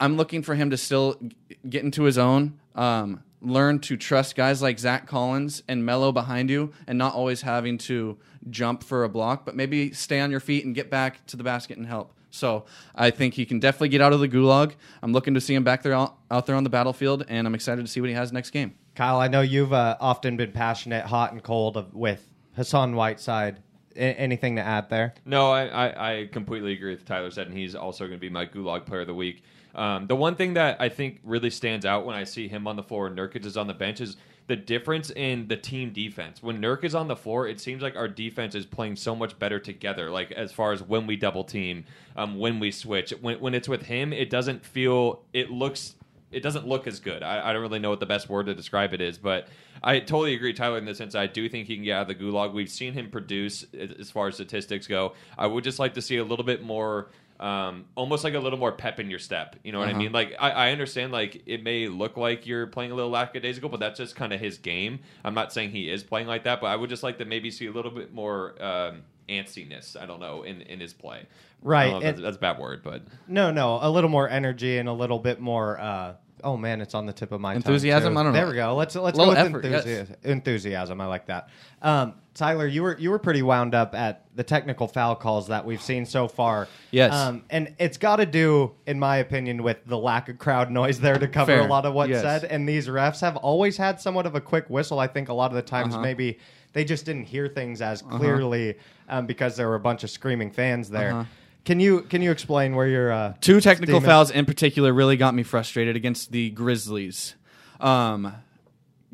[0.00, 1.36] I'm looking for him to still g-
[1.68, 6.50] get into his own, um, learn to trust guys like Zach Collins and Melo behind
[6.50, 8.18] you, and not always having to
[8.50, 11.44] jump for a block, but maybe stay on your feet and get back to the
[11.44, 12.14] basket and help.
[12.30, 14.74] So I think he can definitely get out of the gulag.
[15.02, 17.54] I'm looking to see him back there out, out there on the battlefield, and I'm
[17.54, 18.74] excited to see what he has next game.
[18.94, 23.62] Kyle, I know you've uh, often been passionate, hot and cold of, with Hassan Whiteside.
[23.96, 25.14] A- anything to add there?
[25.24, 28.28] No, I, I, I completely agree with Tyler said, and he's also going to be
[28.28, 29.42] my Gulag Player of the Week.
[29.78, 32.74] Um, the one thing that I think really stands out when I see him on
[32.74, 34.16] the floor and Nurkic is on the bench is
[34.48, 36.42] the difference in the team defense.
[36.42, 39.38] When Nurk is on the floor, it seems like our defense is playing so much
[39.38, 40.10] better together.
[40.10, 41.84] Like as far as when we double team,
[42.16, 45.22] um, when we switch, when when it's with him, it doesn't feel.
[45.32, 45.94] It looks
[46.32, 47.22] it doesn't look as good.
[47.22, 49.48] I, I don't really know what the best word to describe it is, but
[49.82, 52.08] I totally agree, Tyler, in the sense I do think he can get out of
[52.08, 52.52] the gulag.
[52.52, 55.14] We've seen him produce as far as statistics go.
[55.38, 57.08] I would just like to see a little bit more.
[57.40, 59.54] Um, almost like a little more pep in your step.
[59.62, 60.10] You know what I mean?
[60.12, 63.78] Like I, I understand, like it may look like you're playing a little lackadaisical, but
[63.78, 65.00] that's just kind of his game.
[65.24, 67.50] I'm not saying he is playing like that, but I would just like to maybe
[67.52, 69.96] see a little bit more um, antsiness.
[69.96, 71.26] I don't know in in his play.
[71.62, 73.90] Right, I don't know if and- that's, that's a bad word, but No, no, a
[73.90, 75.78] little more energy and a little bit more.
[75.78, 78.16] Uh, oh man, it's on the tip of my tongue, Enthusiasm?
[78.16, 78.38] I don't know.
[78.38, 78.74] There we go.
[78.74, 80.16] Let's let's go with effort, enthusiasm.
[80.22, 80.30] yes.
[80.30, 81.00] enthusiasm.
[81.00, 81.48] I like that.
[81.82, 85.64] Um, Tyler, you were you were pretty wound up at the technical foul calls that
[85.64, 86.68] we've seen so far.
[86.92, 87.12] Yes.
[87.12, 91.00] um, and it's got to do, in my opinion, with the lack of crowd noise
[91.00, 91.62] there to cover Fair.
[91.66, 92.22] a lot of what's Yes.
[92.22, 92.44] said.
[92.44, 95.00] And these refs have always had somewhat of a quick whistle.
[95.00, 96.02] I think a lot of the times Uh-huh.
[96.02, 96.38] maybe
[96.74, 98.76] they just didn't hear things as clearly
[99.08, 101.12] um, because there were a bunch of screaming fans there.
[101.12, 101.24] Uh-huh.
[101.68, 103.12] Can you can you explain where you're?
[103.12, 107.34] Uh, Two technical fouls in particular really got me frustrated against the Grizzlies.
[107.78, 108.32] Um,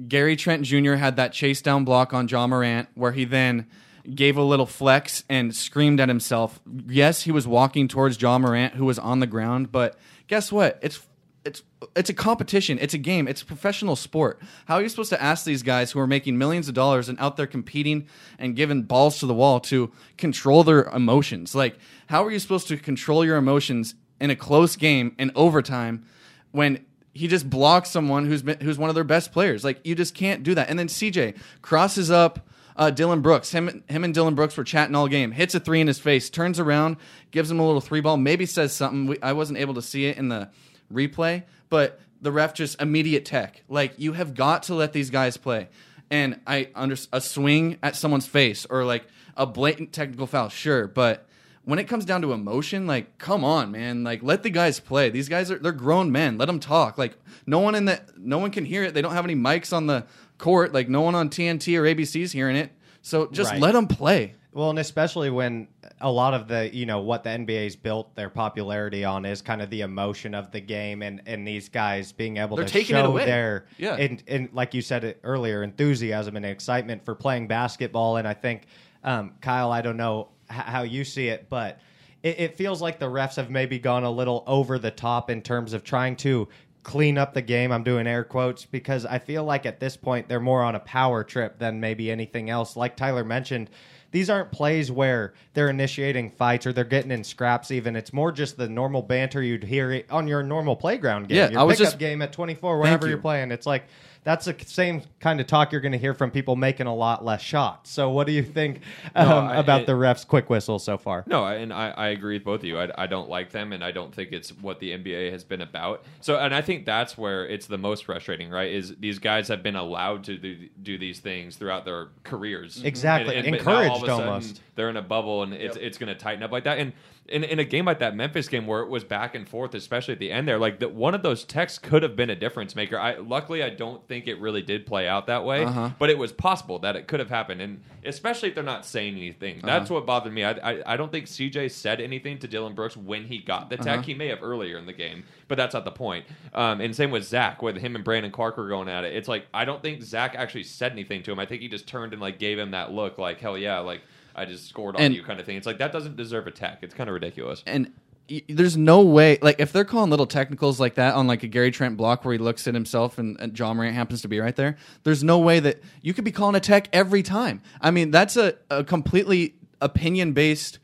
[0.06, 0.92] Gary Trent Jr.
[0.92, 3.66] had that chase down block on Ja Morant where he then
[4.08, 6.60] gave a little flex and screamed at himself.
[6.86, 10.78] Yes, he was walking towards Ja Morant who was on the ground, but guess what?
[10.80, 11.04] It's
[11.44, 11.62] it's
[11.94, 12.78] it's a competition.
[12.80, 13.28] It's a game.
[13.28, 14.40] It's a professional sport.
[14.66, 17.18] How are you supposed to ask these guys who are making millions of dollars and
[17.20, 21.54] out there competing and giving balls to the wall to control their emotions?
[21.54, 21.78] Like,
[22.08, 26.06] how are you supposed to control your emotions in a close game in overtime
[26.52, 29.64] when he just blocks someone who's been, who's one of their best players?
[29.64, 30.70] Like, you just can't do that.
[30.70, 33.52] And then CJ crosses up uh, Dillon Brooks.
[33.52, 35.30] Him, him and Dillon Brooks were chatting all game.
[35.30, 36.30] Hits a three in his face.
[36.30, 36.96] Turns around,
[37.30, 38.16] gives him a little three ball.
[38.16, 39.06] Maybe says something.
[39.06, 40.48] We, I wasn't able to see it in the
[40.92, 43.62] replay, but the ref just immediate tech.
[43.68, 45.68] Like you have got to let these guys play.
[46.10, 49.04] And I under a swing at someone's face or like
[49.36, 51.26] a blatant technical foul, sure, but
[51.64, 55.08] when it comes down to emotion, like come on, man, like let the guys play.
[55.10, 56.36] These guys are they're grown men.
[56.38, 56.98] Let them talk.
[56.98, 57.16] Like
[57.46, 58.92] no one in the no one can hear it.
[58.94, 60.04] They don't have any mics on the
[60.38, 60.74] court.
[60.74, 62.70] Like no one on TNT or ABC's hearing it.
[63.00, 63.60] So just Right.
[63.60, 64.34] let them play.
[64.54, 65.66] Well, and especially when
[66.00, 69.60] a lot of the, you know, what the NBA's built their popularity on is kind
[69.60, 73.18] of the emotion of the game and, and these guys being able They're to show
[73.18, 73.96] their, Yeah.
[73.96, 78.16] and, and like you said earlier, enthusiasm and excitement for playing basketball.
[78.16, 78.66] And I think,
[79.02, 81.80] um, Kyle, I don't know how you see it, but
[82.22, 85.42] it, it feels like the refs have maybe gone a little over the top in
[85.42, 86.48] terms of trying to
[86.84, 87.72] clean up the game.
[87.72, 90.80] I'm doing air quotes because I feel like at this point they're more on a
[90.80, 92.76] power trip than maybe anything else.
[92.76, 93.70] Like Tyler mentioned,
[94.12, 97.72] these aren't plays where they're initiating fights or they're getting in scraps.
[97.72, 101.50] Even it's more just the normal banter you'd hear on your normal playground game, Yeah,
[101.50, 103.10] your I was pickup just- game at 24, wherever you.
[103.14, 103.50] you're playing.
[103.50, 103.86] It's like
[104.24, 107.24] that's the same kind of talk you're going to hear from people making a lot
[107.24, 107.90] less shots.
[107.90, 108.80] So, what do you think
[109.14, 111.24] um, I- about I- the refs' quick whistle so far?
[111.26, 112.78] No, and I, I agree with both of you.
[112.78, 115.60] I, I don't like them, and I don't think it's what the NBA has been
[115.60, 116.04] about.
[116.20, 118.72] So, and I think that's where it's the most frustrating, right?
[118.72, 123.36] Is these guys have been allowed to do, do these things throughout their careers, Exactly.
[123.36, 124.60] And, and, but now all of a Encouraged sudden, almost.
[124.74, 126.78] They're in a bubble, and it's it's going to tighten up like that.
[126.78, 126.92] And
[127.28, 130.12] in, in a game like that Memphis game where it was back and forth, especially
[130.12, 132.76] at the end there, like that one of those texts could have been a difference
[132.76, 132.98] maker.
[132.98, 135.90] I luckily I don't think it really did play out that way, Uh-huh.
[135.98, 139.16] but it was possible that it could have happened, and especially if they're not saying
[139.16, 139.60] anything.
[139.62, 140.44] That's what bothered me.
[140.44, 143.76] I, I I don't think CJ said anything to Dillon Brooks when he got the
[143.78, 143.86] tech.
[144.00, 144.02] Uh-huh.
[144.02, 146.26] He may have earlier in the game, but that's not the point.
[146.52, 149.16] Um, and same with Zach, with him and Brandon Clarke were going at it.
[149.16, 151.38] It's like I don't think Zach actually said anything to him.
[151.38, 154.02] I think he just turned and like gave him that look, like hell yeah, like
[154.34, 155.56] I just scored on And- you kind of thing.
[155.56, 156.78] It's like that doesn't deserve a tech.
[156.82, 157.62] It's kind of ridiculous.
[157.66, 157.90] and
[158.30, 161.46] y- there's no way like if they're calling little technicals like that on like a
[161.48, 164.40] Gary Trent block where he looks at himself and, and Ja Morant happens to be
[164.40, 167.62] right there, there's no way that you could be calling a tech every time.
[167.80, 170.78] I mean, that's a, a completely opinion based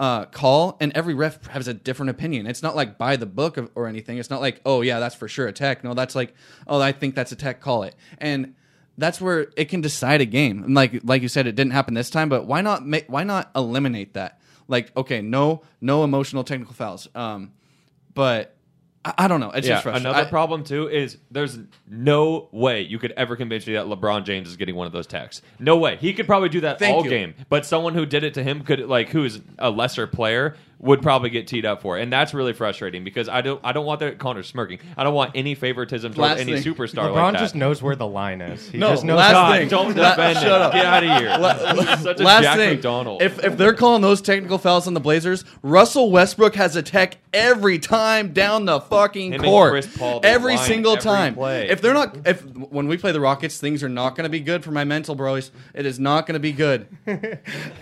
[0.00, 2.46] uh, call, and every ref has a different opinion.
[2.46, 4.16] It's not like by the book of, or anything.
[4.16, 5.84] It's not like, oh yeah, that's for sure a tech.
[5.84, 6.34] No, that's like,
[6.66, 7.60] oh, I think that's a tech.
[7.60, 7.94] Call it.
[8.18, 8.54] And
[9.00, 10.62] that's where it can decide a game.
[10.64, 12.28] And like like you said, it didn't happen this time.
[12.28, 14.40] But why not make why not eliminate that?
[14.68, 17.08] Like, okay, no no emotional technical fouls.
[17.14, 17.52] Um,
[18.14, 18.56] but
[19.04, 19.50] I, I don't know.
[19.50, 20.06] It's yeah, just frustrating.
[20.10, 21.58] another I- problem too is there's
[21.88, 25.06] no way you could ever convince me that LeBron James is getting one of those
[25.06, 25.42] texts.
[25.58, 25.96] No way.
[25.96, 27.10] He could probably do that all you.
[27.10, 30.56] game, but someone who did it to him could like who is a lesser player
[30.80, 33.72] would probably get teed up for it, and that's really frustrating because I don't I
[33.72, 34.78] don't want that Connor smirking.
[34.96, 36.74] I don't want any favoritism towards Last any thing.
[36.74, 37.38] superstar LeBron like that.
[37.40, 38.68] just knows where the line is.
[38.70, 39.68] He No, just knows last God, thing.
[39.68, 40.72] don't La- defend shut up.
[40.72, 41.84] Get out of here.
[41.96, 43.20] He's such a Last Jack thing, McDonald.
[43.22, 47.18] if if they're calling those technical fouls on the Blazers, Russell Westbrook has a tech
[47.34, 51.34] every time down the fucking Him and court, Chris Paul, every line single every time.
[51.34, 51.68] play.
[51.68, 54.40] If they're not, if when we play the Rockets, things are not going to be
[54.40, 55.50] good for my mental, bros.
[55.74, 56.88] It is not going to be good.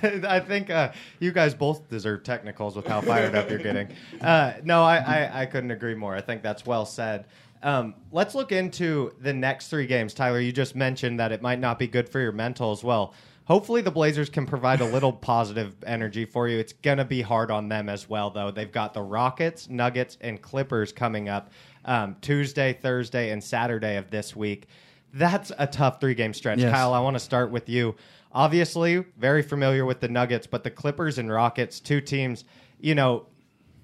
[0.02, 3.88] I think uh, you guys both deserve technicals with how fired up you're getting.
[4.20, 6.14] Uh, no, I, I, I couldn't agree more.
[6.14, 7.26] I think that's well said.
[7.62, 10.14] Um, let's look into the next three games.
[10.14, 13.14] Tyler, you just mentioned that it might not be good for your mental as well.
[13.44, 16.58] Hopefully, the Blazers can provide a little positive energy for you.
[16.58, 18.50] It's going to be hard on them as well, though.
[18.50, 21.50] They've got the Rockets, Nuggets, and Clippers coming up
[21.84, 24.66] um, Tuesday, Thursday, and Saturday of this week.
[25.14, 26.58] That's a tough three game stretch.
[26.58, 26.70] Yes.
[26.70, 27.96] Kyle, I want to start with you.
[28.32, 32.44] Obviously, very familiar with the Nuggets, but the Clippers and Rockets, two teams,
[32.80, 33.26] you know,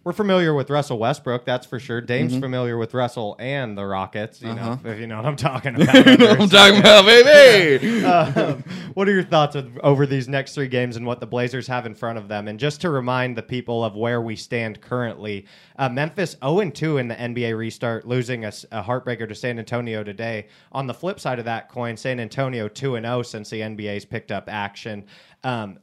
[0.05, 2.03] we're familiar with Russell Westbrook, that's for sure.
[2.03, 2.43] Dame's Mm-hmm.
[2.43, 4.77] familiar with Russell and the Rockets, you Uh-huh.
[4.85, 5.97] know, if you know what I'm talking about.
[5.97, 8.05] I'm talking about, baby.
[8.05, 11.67] um, what are your thoughts of, over these next three games and what the Blazers
[11.69, 12.49] have in front of them?
[12.49, 15.47] And just to remind the people of where we stand currently,
[15.79, 20.49] uh, Memphis 0 2 in the NBA restart, losing a heartbreaker to San Antonio today.
[20.73, 24.31] On the flip side of that coin, San Antonio 2 0 since the NBA's picked
[24.31, 25.07] up action.
[25.45, 25.79] Um,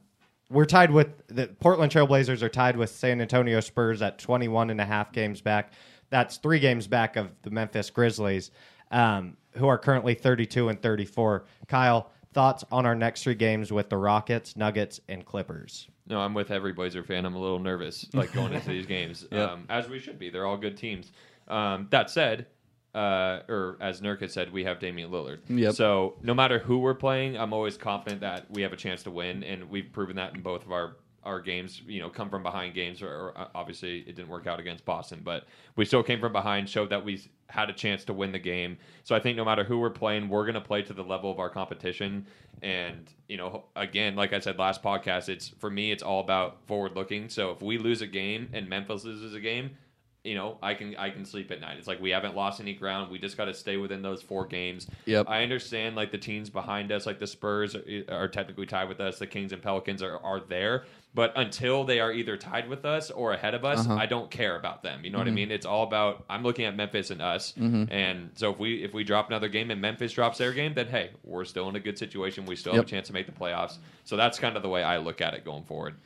[0.52, 4.80] we're tied with the Portland Trailblazers are tied with San Antonio Spurs at 21 and
[4.80, 5.72] a half games back.
[6.10, 8.50] That's three games back of the Memphis Grizzlies,
[8.90, 11.44] um, who are currently 32 and 34.
[11.68, 15.88] Kyle, thoughts on our next three games with the Rockets, Nuggets, and Clippers?
[16.06, 17.24] No, I'm with every Blazer fan.
[17.24, 19.50] I'm a little nervous, like going into these games, Yep.
[19.50, 20.30] um, as we should be.
[20.30, 21.12] They're all good teams.
[21.48, 22.46] Um, that said,
[22.94, 25.38] uh, or as Nurk had said, we have Damian Lillard.
[25.48, 25.74] Yep.
[25.74, 29.10] So no matter who we're playing, I'm always confident that we have a chance to
[29.10, 31.80] win, and we've proven that in both of our our games.
[31.86, 34.84] You know, come from behind games, or, or uh, obviously it didn't work out against
[34.84, 35.44] Boston, but
[35.76, 38.78] we still came from behind, showed that we had a chance to win the game.
[39.04, 41.30] So I think no matter who we're playing, we're going to play to the level
[41.30, 42.26] of our competition.
[42.62, 46.66] And you know, again, like I said last podcast, it's for me, it's all about
[46.66, 47.30] forward looking.
[47.30, 49.70] So if we lose a game and Memphis loses a game,
[50.24, 51.78] you know, I can I can sleep at night.
[51.78, 53.10] It's like we haven't lost any ground.
[53.10, 54.86] We just got to stay within those four games.
[55.06, 55.26] Yep.
[55.28, 59.00] I understand like the teams behind us, like the Spurs are, are technically tied with
[59.00, 59.18] us.
[59.18, 63.10] The Kings and Pelicans are, are there, but until they are either tied with us
[63.10, 63.94] or ahead of us, Uh-huh.
[63.96, 65.04] I don't care about them.
[65.04, 65.32] You know what Mm-hmm.
[65.32, 65.50] I mean?
[65.50, 67.52] It's all about I'm looking at Memphis and us.
[67.56, 70.86] And so if we if we drop another game and Memphis drops their game, then
[70.86, 72.46] hey, we're still in a good situation.
[72.46, 73.78] We still have a chance to make the playoffs.
[74.04, 75.96] So that's kind of the way I look at it going forward.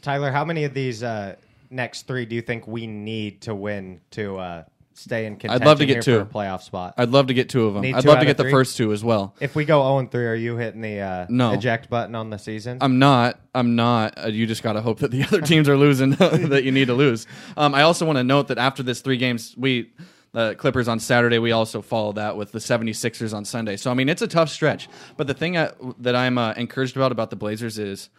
[0.00, 1.34] Tyler, how many of these uh,
[1.70, 5.66] next three do you think we need to win to uh, stay in contention I'd
[5.66, 6.18] love to get two.
[6.18, 6.94] a playoff spot?
[6.96, 7.82] I'd love to get two of them.
[7.82, 8.52] Need I'd two love out to of get the three?
[8.52, 9.34] first two as well.
[9.40, 11.52] if we go 0 and 3, are you hitting the uh, No.
[11.52, 12.78] eject button on the season?
[12.80, 13.40] I'm not.
[13.54, 14.24] I'm not.
[14.24, 16.86] Uh, you just got to hope that the other teams are losing that you need
[16.86, 17.26] to lose.
[17.56, 19.92] Um, I also want to note that after this three games, we
[20.32, 23.76] the Clippers on Saturday, we also follow that with the 76ers on Sunday.
[23.76, 24.88] So I mean, it's a tough stretch.
[25.16, 28.10] But the thing I, that I'm uh, encouraged about about the Blazers is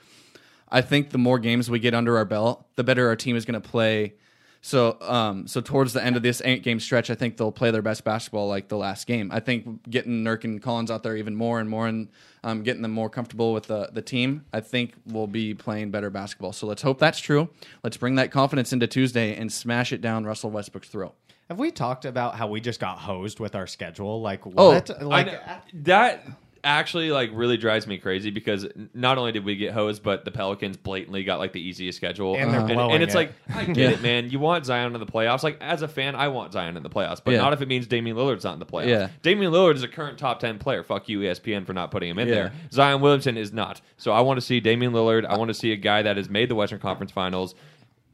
[0.69, 3.45] I think the more games we get under our belt, the better our team is
[3.45, 4.15] going to play.
[4.61, 7.69] So, um, so towards the end of this eight game stretch, I think they'll play
[7.69, 9.29] their best basketball like the last game.
[9.31, 12.09] I think getting Nurk and Collins out there even more and more, and
[12.43, 16.09] um, getting them more comfortable with the the team, I think we'll be playing better
[16.09, 16.51] basketball.
[16.51, 17.49] So let's hope that's true.
[17.83, 21.13] Let's bring that confidence into Tuesday and smash it down Russell Westbrook's throat.
[21.49, 24.19] Have we talked about how we just got hosed with our schedule?
[24.19, 26.25] Like Oh, like I that
[26.65, 30.31] actually like really drives me crazy because not only did we get hosed, but the
[30.31, 33.17] Pelicans blatantly got like the easiest schedule, And they're and, blowing it's it.
[33.17, 34.29] like I get it, man.
[34.29, 35.43] You want Zion in the playoffs.
[35.43, 37.37] Like as a fan, I want Zion in the playoffs, but Yeah.
[37.41, 38.87] not if it means Damian Lillard's not in the playoffs.
[38.89, 39.09] Yeah.
[39.21, 40.83] Damian Lillard is a current top ten player.
[40.83, 42.33] Fuck you, ESPN, for not putting him in Yeah.
[42.35, 42.53] there.
[42.71, 43.79] Zion Williamson is not.
[43.97, 45.25] So I want to see Damian Lillard.
[45.25, 47.55] I want to see a guy that has made the Western Conference Finals.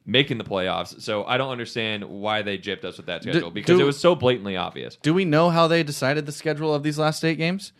[0.04, 3.78] Making the playoffs, so I don't understand why they gypped us with that schedule because
[3.78, 4.96] do- it was so blatantly obvious.
[4.96, 7.72] Do we know how they decided the schedule of these last eight games?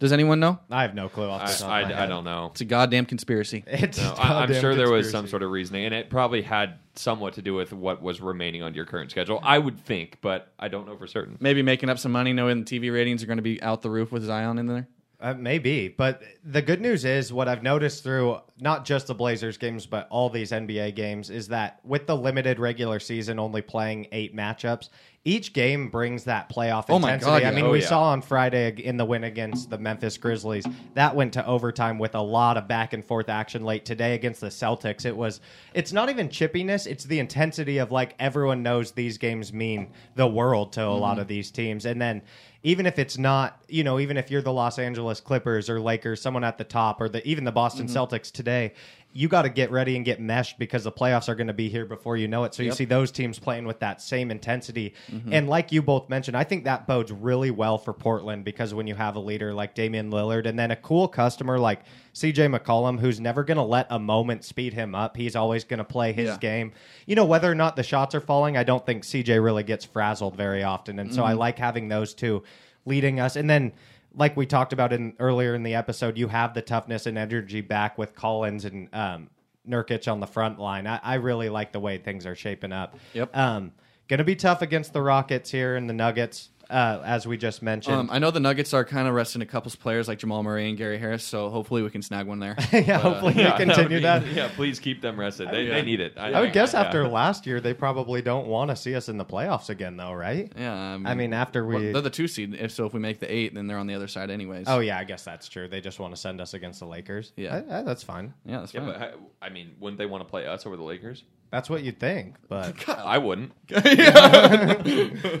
[0.00, 0.58] Does anyone know?
[0.70, 1.28] I have no clue.
[1.28, 2.06] Off I, the top of my I, I head.
[2.08, 2.46] don't know.
[2.52, 3.62] It's a goddamn conspiracy.
[3.68, 5.10] It's No, a I, I'm goddamn sure there was conspiracy.
[5.12, 8.62] some sort of reasoning, and it probably had somewhat to do with what was remaining
[8.64, 9.38] on your current schedule.
[9.42, 11.36] I would think, but I don't know for certain.
[11.38, 13.90] Maybe making up some money knowing the TV ratings are going to be out the
[13.90, 14.88] roof with Zion in there.
[15.20, 19.58] Uh, maybe, but the good news is what I've noticed through not just the Blazers
[19.58, 24.06] games, but all these NBA games is that with the limited regular season only playing
[24.12, 24.88] eight matchups,
[25.26, 27.30] each game brings that playoff Oh my intensity.
[27.30, 27.54] God, I yeah.
[27.54, 27.86] mean, Oh, we yeah.
[27.86, 32.14] saw on Friday in the win against the Memphis Grizzlies that went to overtime with
[32.14, 35.04] a lot of back and forth action late today against the Celtics.
[35.04, 35.42] It was,
[35.74, 40.26] it's not even chippiness; it's the intensity of like everyone knows these games mean the
[40.26, 41.20] world to a lot Mm-hmm.
[41.20, 42.22] of these teams, and then
[42.62, 46.20] even if it's not, you know, even if you're the Los Angeles Clippers or Lakers,
[46.20, 47.96] someone at the top, or the even the Boston Mm-hmm.
[47.96, 48.74] Celtics today,
[49.12, 51.68] you got to get ready and get meshed because the playoffs are going to be
[51.68, 52.54] here before you know it.
[52.54, 55.32] So you see those teams playing with that same intensity, Mm-hmm.
[55.32, 58.86] and like you both mentioned, I think that bodes really well for Portland because when
[58.86, 61.80] you have a leader like Damian Lillard and then a cool customer like
[62.14, 65.78] CJ McCollum, who's never going to let a moment speed him up, he's always going
[65.78, 66.36] to play his Yeah.
[66.38, 66.72] game.
[67.06, 69.84] You know, whether or not the shots are falling, I don't think CJ really gets
[69.84, 72.44] frazzled very often, and so I like having those two
[72.86, 73.34] leading us.
[73.34, 73.72] And then,
[74.14, 77.60] like we talked about in earlier in the episode, you have the toughness and energy
[77.60, 79.30] back with Collins and um,
[79.68, 80.86] Nurkic on the front line.
[80.86, 82.96] I, I really like the way things are shaping up.
[83.14, 83.36] Yep.
[83.36, 83.72] Um,
[84.10, 87.62] Going to be tough against the Rockets here and the Nuggets, uh, as we just
[87.62, 87.96] mentioned.
[87.96, 90.42] Um, I know the Nuggets are kind of resting a couple of players like Jamal
[90.42, 92.54] Murray and Gary Harris, so hopefully we can snag one there.
[92.72, 94.26] yeah, hopefully Yeah, they that would continue be- that.
[94.28, 95.50] Yeah, please keep them rested.
[95.50, 96.16] They, they need it.
[96.16, 96.82] I would guess yeah.
[96.82, 100.12] after last year, they probably don't want to see us in the playoffs again, though,
[100.12, 100.50] right?
[100.56, 101.74] yeah, I mean, I mean, after we.
[101.74, 102.54] well, they're the two seed.
[102.54, 104.66] If so, if we make the eight, then they're on the other side anyways.
[104.68, 105.68] oh yeah, I guess that's true.
[105.68, 107.32] They just want to send us against the Lakers.
[107.36, 107.62] Yeah.
[107.68, 108.34] I- I- that's fine.
[108.44, 108.88] yeah, that's Yeah, fine.
[108.92, 111.24] but I- I mean, wouldn't they want to play us over the Lakers?
[111.50, 113.52] That's what you'd think, but I wouldn't.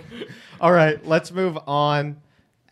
[0.60, 2.20] All right, let's move on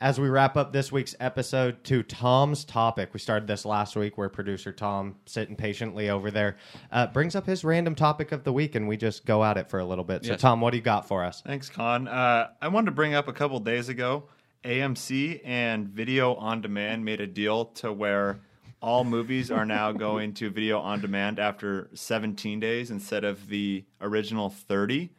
[0.01, 3.11] as we wrap up this week's episode to Tom's topic.
[3.13, 6.57] We started this last week where producer Tom, sitting patiently over there,
[6.93, 9.69] uh, brings up his random topic of the week, and we just go at it
[9.71, 10.25] for a little bit.
[10.25, 10.41] So, Yes.
[10.41, 11.43] Tom, what do you got for us?
[11.45, 12.07] Thanks, Con.
[12.09, 14.25] Uh, I wanted to bring up a couple days ago.
[14.65, 18.41] AMC and Video on Demand made a deal to where
[18.81, 23.85] all movies are now going to video on demand after 17 days instead of the
[24.01, 25.11] original 30.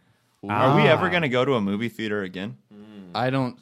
[0.48, 1.10] Are we ever ah.
[1.10, 2.58] going to go to a movie theater again?
[3.14, 3.60] I don't.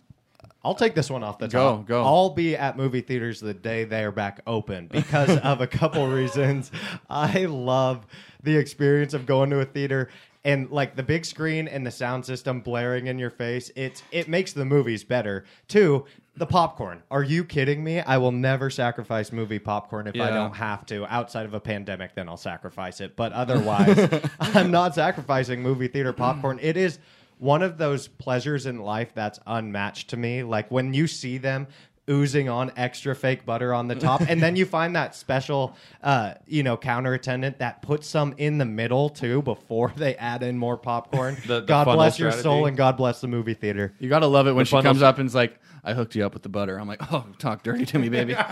[0.64, 1.86] I'll take this one off the Go, top.
[1.86, 2.04] go.
[2.04, 6.72] I'll be at movie theaters the day they're back open because of a couple reasons.
[7.10, 8.06] I love
[8.44, 10.10] the experience of going to a theater
[10.44, 13.72] and like the big screen and the sound system blaring in your face.
[13.76, 15.46] It's it makes the movies better.
[15.68, 16.06] Two,
[16.38, 17.02] the popcorn.
[17.10, 18.00] Are you kidding me?
[18.00, 20.30] I will never sacrifice movie popcorn if I Yeah.
[20.36, 21.06] don't have to.
[21.12, 23.16] Outside of a pandemic, then I'll sacrifice it.
[23.16, 26.60] But otherwise, I'm not sacrificing movie theater popcorn.
[26.62, 27.00] It is
[27.40, 30.44] one of those pleasures in life that's unmatched to me.
[30.44, 31.68] Like when you see them
[32.10, 36.34] oozing on extra fake butter on the top, and then you find that special, uh,
[36.48, 40.58] you know, counter attendant that puts some in the middle too before they add in
[40.58, 41.36] more popcorn.
[41.48, 43.94] The- the God funnel bless your soul and God bless the movie theater.
[44.00, 46.16] You gotta love it when The she funnel- comes up and is like, "I hooked
[46.16, 48.36] you up with the butter." I'm like, "Oh, talk dirty to me, baby."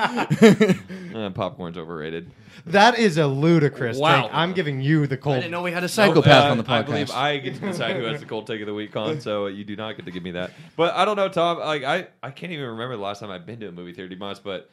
[1.16, 2.30] Uh, popcorn's overrated.
[2.66, 4.24] That is a ludicrous Wow.
[4.24, 4.32] take.
[4.34, 5.34] I'm giving you the cold.
[5.34, 5.42] I cold.
[5.44, 6.68] didn't know we had a psychopath Uh, on the podcast.
[6.78, 7.16] I believe podcast.
[7.16, 9.64] I get to decide who has the cold take of the week on, so you
[9.64, 10.52] do not get to give me that.
[10.76, 11.60] But I don't know, Tom.
[11.60, 14.10] Like I, I can't even remember the last time I've been to a movie theater,
[14.10, 14.44] to be honest.
[14.44, 14.70] But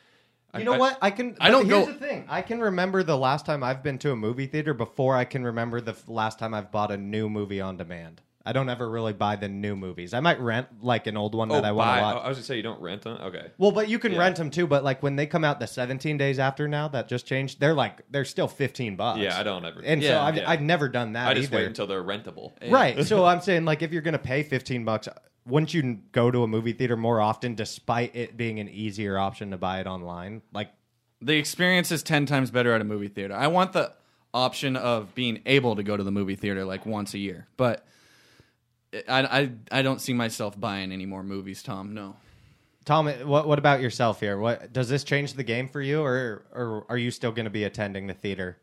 [0.53, 0.99] I- You know I- what?
[1.01, 1.37] I can.
[1.41, 2.25] I don't here's go- the thing.
[2.29, 5.45] I can remember the last time I've been to a movie theater before I can
[5.45, 8.21] remember the f- last time I've bought a new movie on demand.
[8.45, 10.13] I don't ever really buy the new movies.
[10.15, 12.29] I might rent like an old one Oh, that I want buy- to oh, I
[12.29, 13.19] was gonna say you don't rent them.
[13.23, 13.47] Okay.
[13.59, 14.19] well, but you can Yeah.
[14.19, 14.67] rent them too.
[14.67, 17.61] But like when they come out the 17 days after now, that just changed.
[17.61, 19.21] They're like they're still 15 bucks.
[19.21, 19.81] Yeah, I don't ever.
[19.85, 20.51] And so Yeah, I've, yeah.
[20.51, 21.59] I've never done that I just either.
[21.59, 22.53] wait until they're rentable.
[22.71, 23.05] right.
[23.07, 25.09] So I'm saying like if you're gonna pay 15 bucks.
[25.45, 29.51] Wouldn't you go to a movie theater more often, despite it being an easier option
[29.51, 30.41] to buy it online?
[30.53, 30.71] Like
[31.21, 33.35] the experience is 10 times better at a movie theater.
[33.35, 33.93] I want the
[34.33, 37.85] option of being able to go to the movie theater like once a year, but
[39.09, 41.95] I, I, I don't see myself buying any more movies, Tom.
[41.95, 42.17] No.
[42.85, 44.39] Tom, what what about yourself here?
[44.39, 47.51] What does this change the game for you, or or are you still going to
[47.51, 48.59] be attending the theater?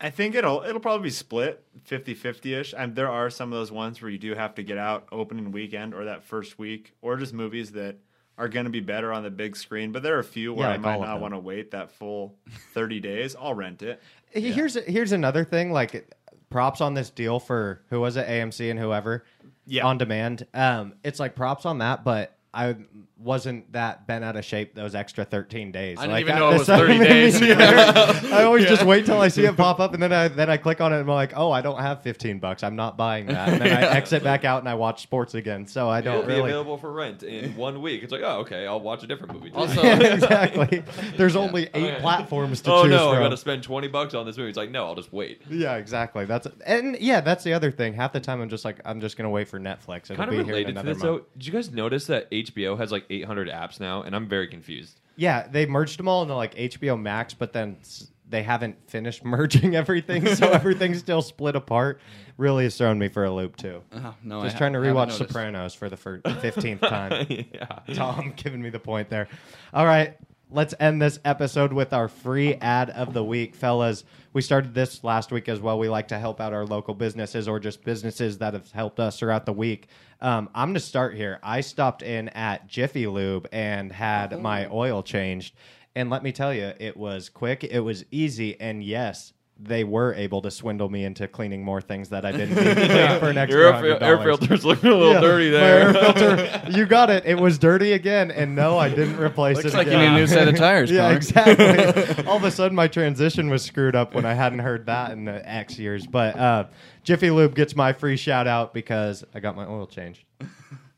[0.00, 2.72] I think it'll it'll probably be split 50-50ish.
[2.76, 5.52] And there are some of those ones where you do have to get out opening
[5.52, 7.96] weekend or that first week, or just movies that
[8.38, 9.92] are going to be better on the big screen.
[9.92, 11.92] But there are a few where Yeah, I like might not want to wait that
[11.92, 12.38] full
[12.72, 13.36] thirty days.
[13.38, 14.02] I'll rent it.
[14.30, 15.70] Here's here's another thing.
[15.70, 16.10] Like
[16.48, 19.24] props on this deal for who was it, AMC and whoever,
[19.70, 19.86] Yeah.
[19.86, 20.46] on demand.
[20.52, 22.74] Um, it's like props on that, but I
[23.22, 25.98] wasn't that bent out of shape those extra 13 days.
[25.98, 27.42] I didn't Like, even know it was this- 30 days.
[28.32, 30.56] I always just wait till I see it pop up, and then I then I
[30.56, 32.62] click on it, and I'm like, oh, I don't have 15 bucks.
[32.62, 33.48] I'm not buying that.
[33.50, 35.66] And then I exit back out, and I watch sports again.
[35.66, 36.50] So I It'll don't be really.
[36.50, 38.02] available for rent in one week.
[38.02, 39.50] It's like, oh, okay, I'll watch a different movie.
[39.50, 39.60] today.
[39.60, 40.82] Also, exactly.
[41.16, 42.00] There's only eight Okay.
[42.00, 43.24] platforms to oh choose no, I from.
[43.24, 44.48] got to spend twenty bucks on this movie.
[44.50, 45.42] It's like, no, I'll just wait.
[45.50, 46.24] Yeah, exactly.
[46.24, 47.94] That's and yeah, that's the other thing.
[47.94, 50.04] Half the time, I'm just like, I'm just gonna wait for Netflix.
[50.04, 51.02] It'll Kind be of here in related to this, month.
[51.02, 51.26] though.
[51.36, 55.00] Did you guys notice that HBO has like 800 apps now, and I'm very confused.
[55.16, 59.24] Yeah, they merged them all into like HBO Max, but then s- they haven't finished
[59.24, 62.00] merging everything, so everything's still split apart.
[62.38, 63.82] Really has thrown me for a loop too.
[63.92, 65.18] Oh, no, just I trying to ha- haven't rewatch noticed.
[65.30, 65.96] Sopranos for the
[66.40, 67.26] fifteenth time.
[67.28, 67.80] yeah.
[67.94, 69.28] Tom giving me the point there.
[69.74, 70.16] All right,
[70.50, 74.04] let's end this episode with our free ad of the week, fellas.
[74.32, 75.78] We started this last week as well.
[75.78, 79.18] We like to help out our local businesses or just businesses that have helped us
[79.18, 79.88] throughout the week.
[80.20, 81.38] Um, I'm going to start here.
[81.42, 85.54] I stopped in at Jiffy Lube and had my oil changed.
[85.94, 89.32] And let me tell you, it was quick, it was easy, and yes,
[89.62, 92.74] they were able to swindle me into cleaning more things that I didn't need to
[92.86, 95.50] clean for an extra Your air, hundred fil- air filter's looking a little Yeah, dirty
[95.50, 95.86] my there.
[95.88, 97.26] air filter, you got it.
[97.26, 99.76] It was dirty again, and no, I didn't replace Looks it.
[99.76, 101.16] like you need a new set of tires, Yeah, Connor.
[101.16, 102.24] exactly.
[102.26, 105.26] All of a sudden, my transition was screwed up when I hadn't heard that in
[105.26, 106.06] the X years.
[106.06, 106.64] But uh,
[107.04, 110.24] Jiffy Lube gets my free shout out because I got my oil changed.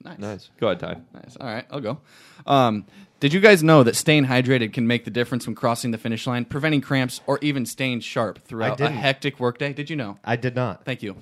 [0.04, 0.18] Nice.
[0.18, 0.50] nice.
[0.60, 0.96] Go ahead, Ty.
[1.14, 1.36] Nice.
[1.40, 2.00] All right, I'll go.
[2.46, 2.86] Um,
[3.22, 6.26] Did you guys know that staying hydrated can make the difference when crossing the finish
[6.26, 9.72] line, preventing cramps, or even staying sharp throughout a hectic workday?
[9.72, 10.18] Did you know?
[10.24, 10.84] I did not.
[10.84, 11.14] Thank you.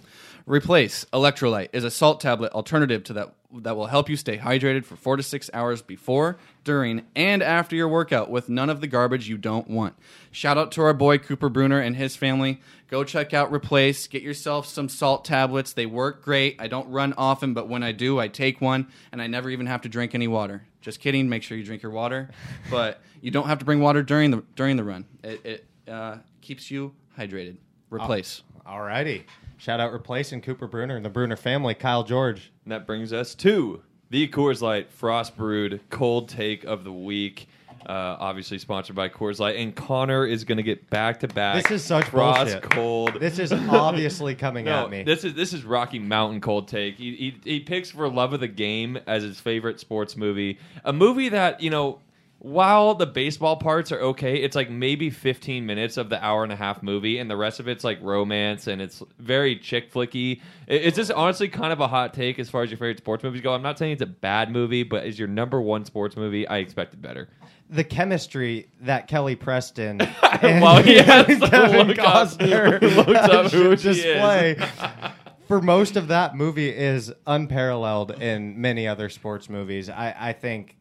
[0.46, 4.86] Replace electrolyte is a salt tablet alternative to that that will help you stay hydrated
[4.86, 8.86] for 4 to 6 hours before, during, and after your workout with none of the
[8.86, 9.94] garbage you don't want.
[10.30, 12.62] Shout out to our boy Cooper Bruner and his family.
[12.88, 14.06] Go check out Replace.
[14.06, 15.74] Get yourself some salt tablets.
[15.74, 16.56] They work great.
[16.58, 19.66] I don't run often, but when I do, I take one and I never even
[19.66, 20.62] have to drink any water.
[20.80, 21.28] Just kidding.
[21.28, 22.30] Make sure you drink your water,
[22.70, 25.04] but you don't have to bring water during the during the run.
[25.22, 27.56] It, it uh, keeps you hydrated.
[27.90, 28.42] Replace.
[28.64, 29.26] All righty.
[29.56, 32.50] Shout out replacing Cooper Bruner and the Bruner family, Kyle George.
[32.64, 37.48] And that brings us to the Coors Light Frost Brewed Cold Take of the Week.
[37.86, 41.62] Uh, obviously sponsored by Coors Light, and Connor is going to get back to back.
[41.62, 42.62] This is such frost bullshit.
[42.70, 43.20] cold.
[43.20, 45.02] This is obviously coming no, at me.
[45.02, 46.96] this is this is Rocky Mountain Cold Take.
[46.96, 50.92] He, he he picks for Love of the Game as his favorite sports movie, a
[50.92, 52.00] movie that you know.
[52.42, 56.50] While the baseball parts are okay, it's like maybe 15 minutes of the hour and
[56.50, 60.40] a half movie, and the rest of it's like romance and it's very chick flicky.
[60.66, 63.22] It- It's just honestly kind of a hot take as far as your favorite sports
[63.22, 63.52] movies go.
[63.52, 66.58] I'm not saying it's a bad movie, but as your number one sports movie, I
[66.58, 67.28] expected better.
[67.68, 73.76] the chemistry that Kelly Preston While he has Kevin look up- Costner looks up who
[73.76, 74.56] display
[75.46, 79.90] for most of that movie is unparalleled in many other sports movies.
[79.90, 80.76] I, I think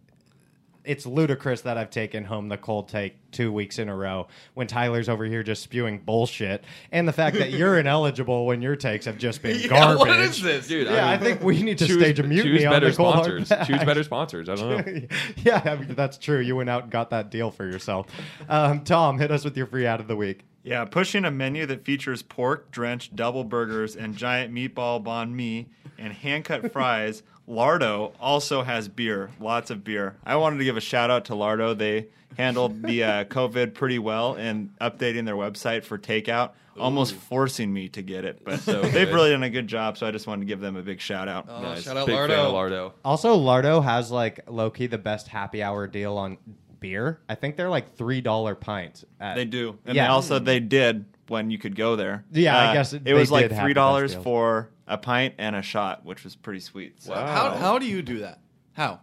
[0.90, 4.66] it's ludicrous that I've taken home the cold take two weeks in a row when
[4.66, 9.06] Tyler's over here just spewing bullshit, and the fact that you're ineligible when your takes
[9.06, 10.00] have just been garbage.
[10.00, 10.68] what is this?
[10.68, 12.98] Dude, Yeah, I, mean, think we need to choose, stage a mutiny on better the
[12.98, 13.50] cold sponsors.
[13.50, 13.68] bag.
[13.68, 14.50] Choose better sponsors.
[14.50, 15.02] I don't know.
[15.38, 16.40] yeah, I mean, that's true.
[16.40, 18.08] You went out and got that deal for yourself.
[18.50, 20.44] Um, Tom, hit us with your free ad of the week.
[20.64, 25.68] Yeah, pushing a menu that features pork drenched double burgers and giant meatball banh mi
[26.00, 27.24] and hand cut fries.
[27.50, 30.16] Lardo also has beer, lots of beer.
[30.24, 31.76] I wanted to give a shout out to Lardo.
[31.78, 37.74] They handled the uh, COVID pretty well in updating their website for takeout, almost forcing
[37.74, 38.44] me to get it.
[38.46, 40.76] But So they've really done a good job, so I just wanted to give them
[40.76, 41.48] a big shout out.
[41.50, 41.84] Oh, Nice.
[41.84, 42.52] shout out Big Lardo.
[42.54, 42.92] Lardo.
[43.04, 46.38] Also, Lardo has like low key the best happy hour deal on
[46.80, 47.20] beer.
[47.28, 49.04] I think they're like three dollar pints.
[49.20, 50.06] At, They do, and Yeah.
[50.06, 52.24] they also they did when you could go there.
[52.28, 54.98] Uh, Yeah, I guess it they was like did have the three dollars for a
[54.98, 57.02] pint and a shot, which was pretty sweet.
[57.02, 57.14] So.
[57.14, 58.40] How, how do you do that?
[58.74, 59.00] How?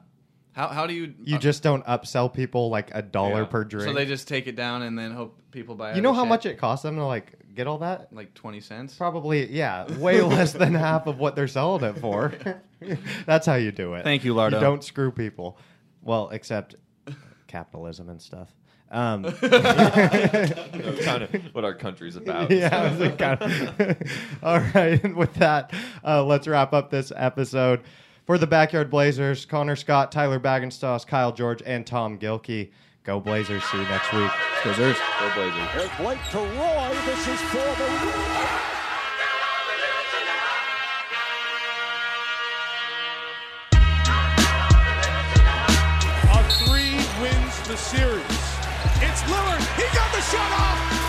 [0.52, 1.14] How, how do you?
[1.22, 3.46] You uh, just don't upsell people like a dollar Yeah.
[3.46, 3.86] per drink.
[3.86, 5.94] so they just take it down and then hope people buy.
[5.94, 6.28] you know how shit?
[6.28, 8.12] much it costs them to like get all that?
[8.12, 8.94] Like twenty cents.
[8.94, 12.32] Probably, yeah, way less than half of what they're selling it for.
[13.26, 14.04] That's how you do it.
[14.04, 14.52] Thank you, Lardo.
[14.54, 15.58] You don't screw people.
[16.02, 16.76] Well, except
[17.48, 18.48] capitalism and stuff.
[18.96, 22.50] Um, That's kind of what our country's about.
[22.50, 24.02] yeah, it was kind of-
[24.42, 25.02] all right.
[25.04, 27.82] And with that, uh, let's wrap up this episode.
[28.24, 32.70] For the Backyard Blazers, Connor Scott, Tyler Baggenstoss, Kyle George, and Tom Gilkey.
[33.04, 33.62] Go Blazers.
[33.64, 34.30] See you next week.
[34.64, 34.96] Blazers.
[35.20, 35.68] Go Blazers.
[35.70, 36.96] Here's Blake to Roy.
[37.04, 38.56] This is for the.
[46.32, 48.35] A three wins the series.
[49.02, 49.60] It's Lillard.
[49.76, 51.05] He got the shot off.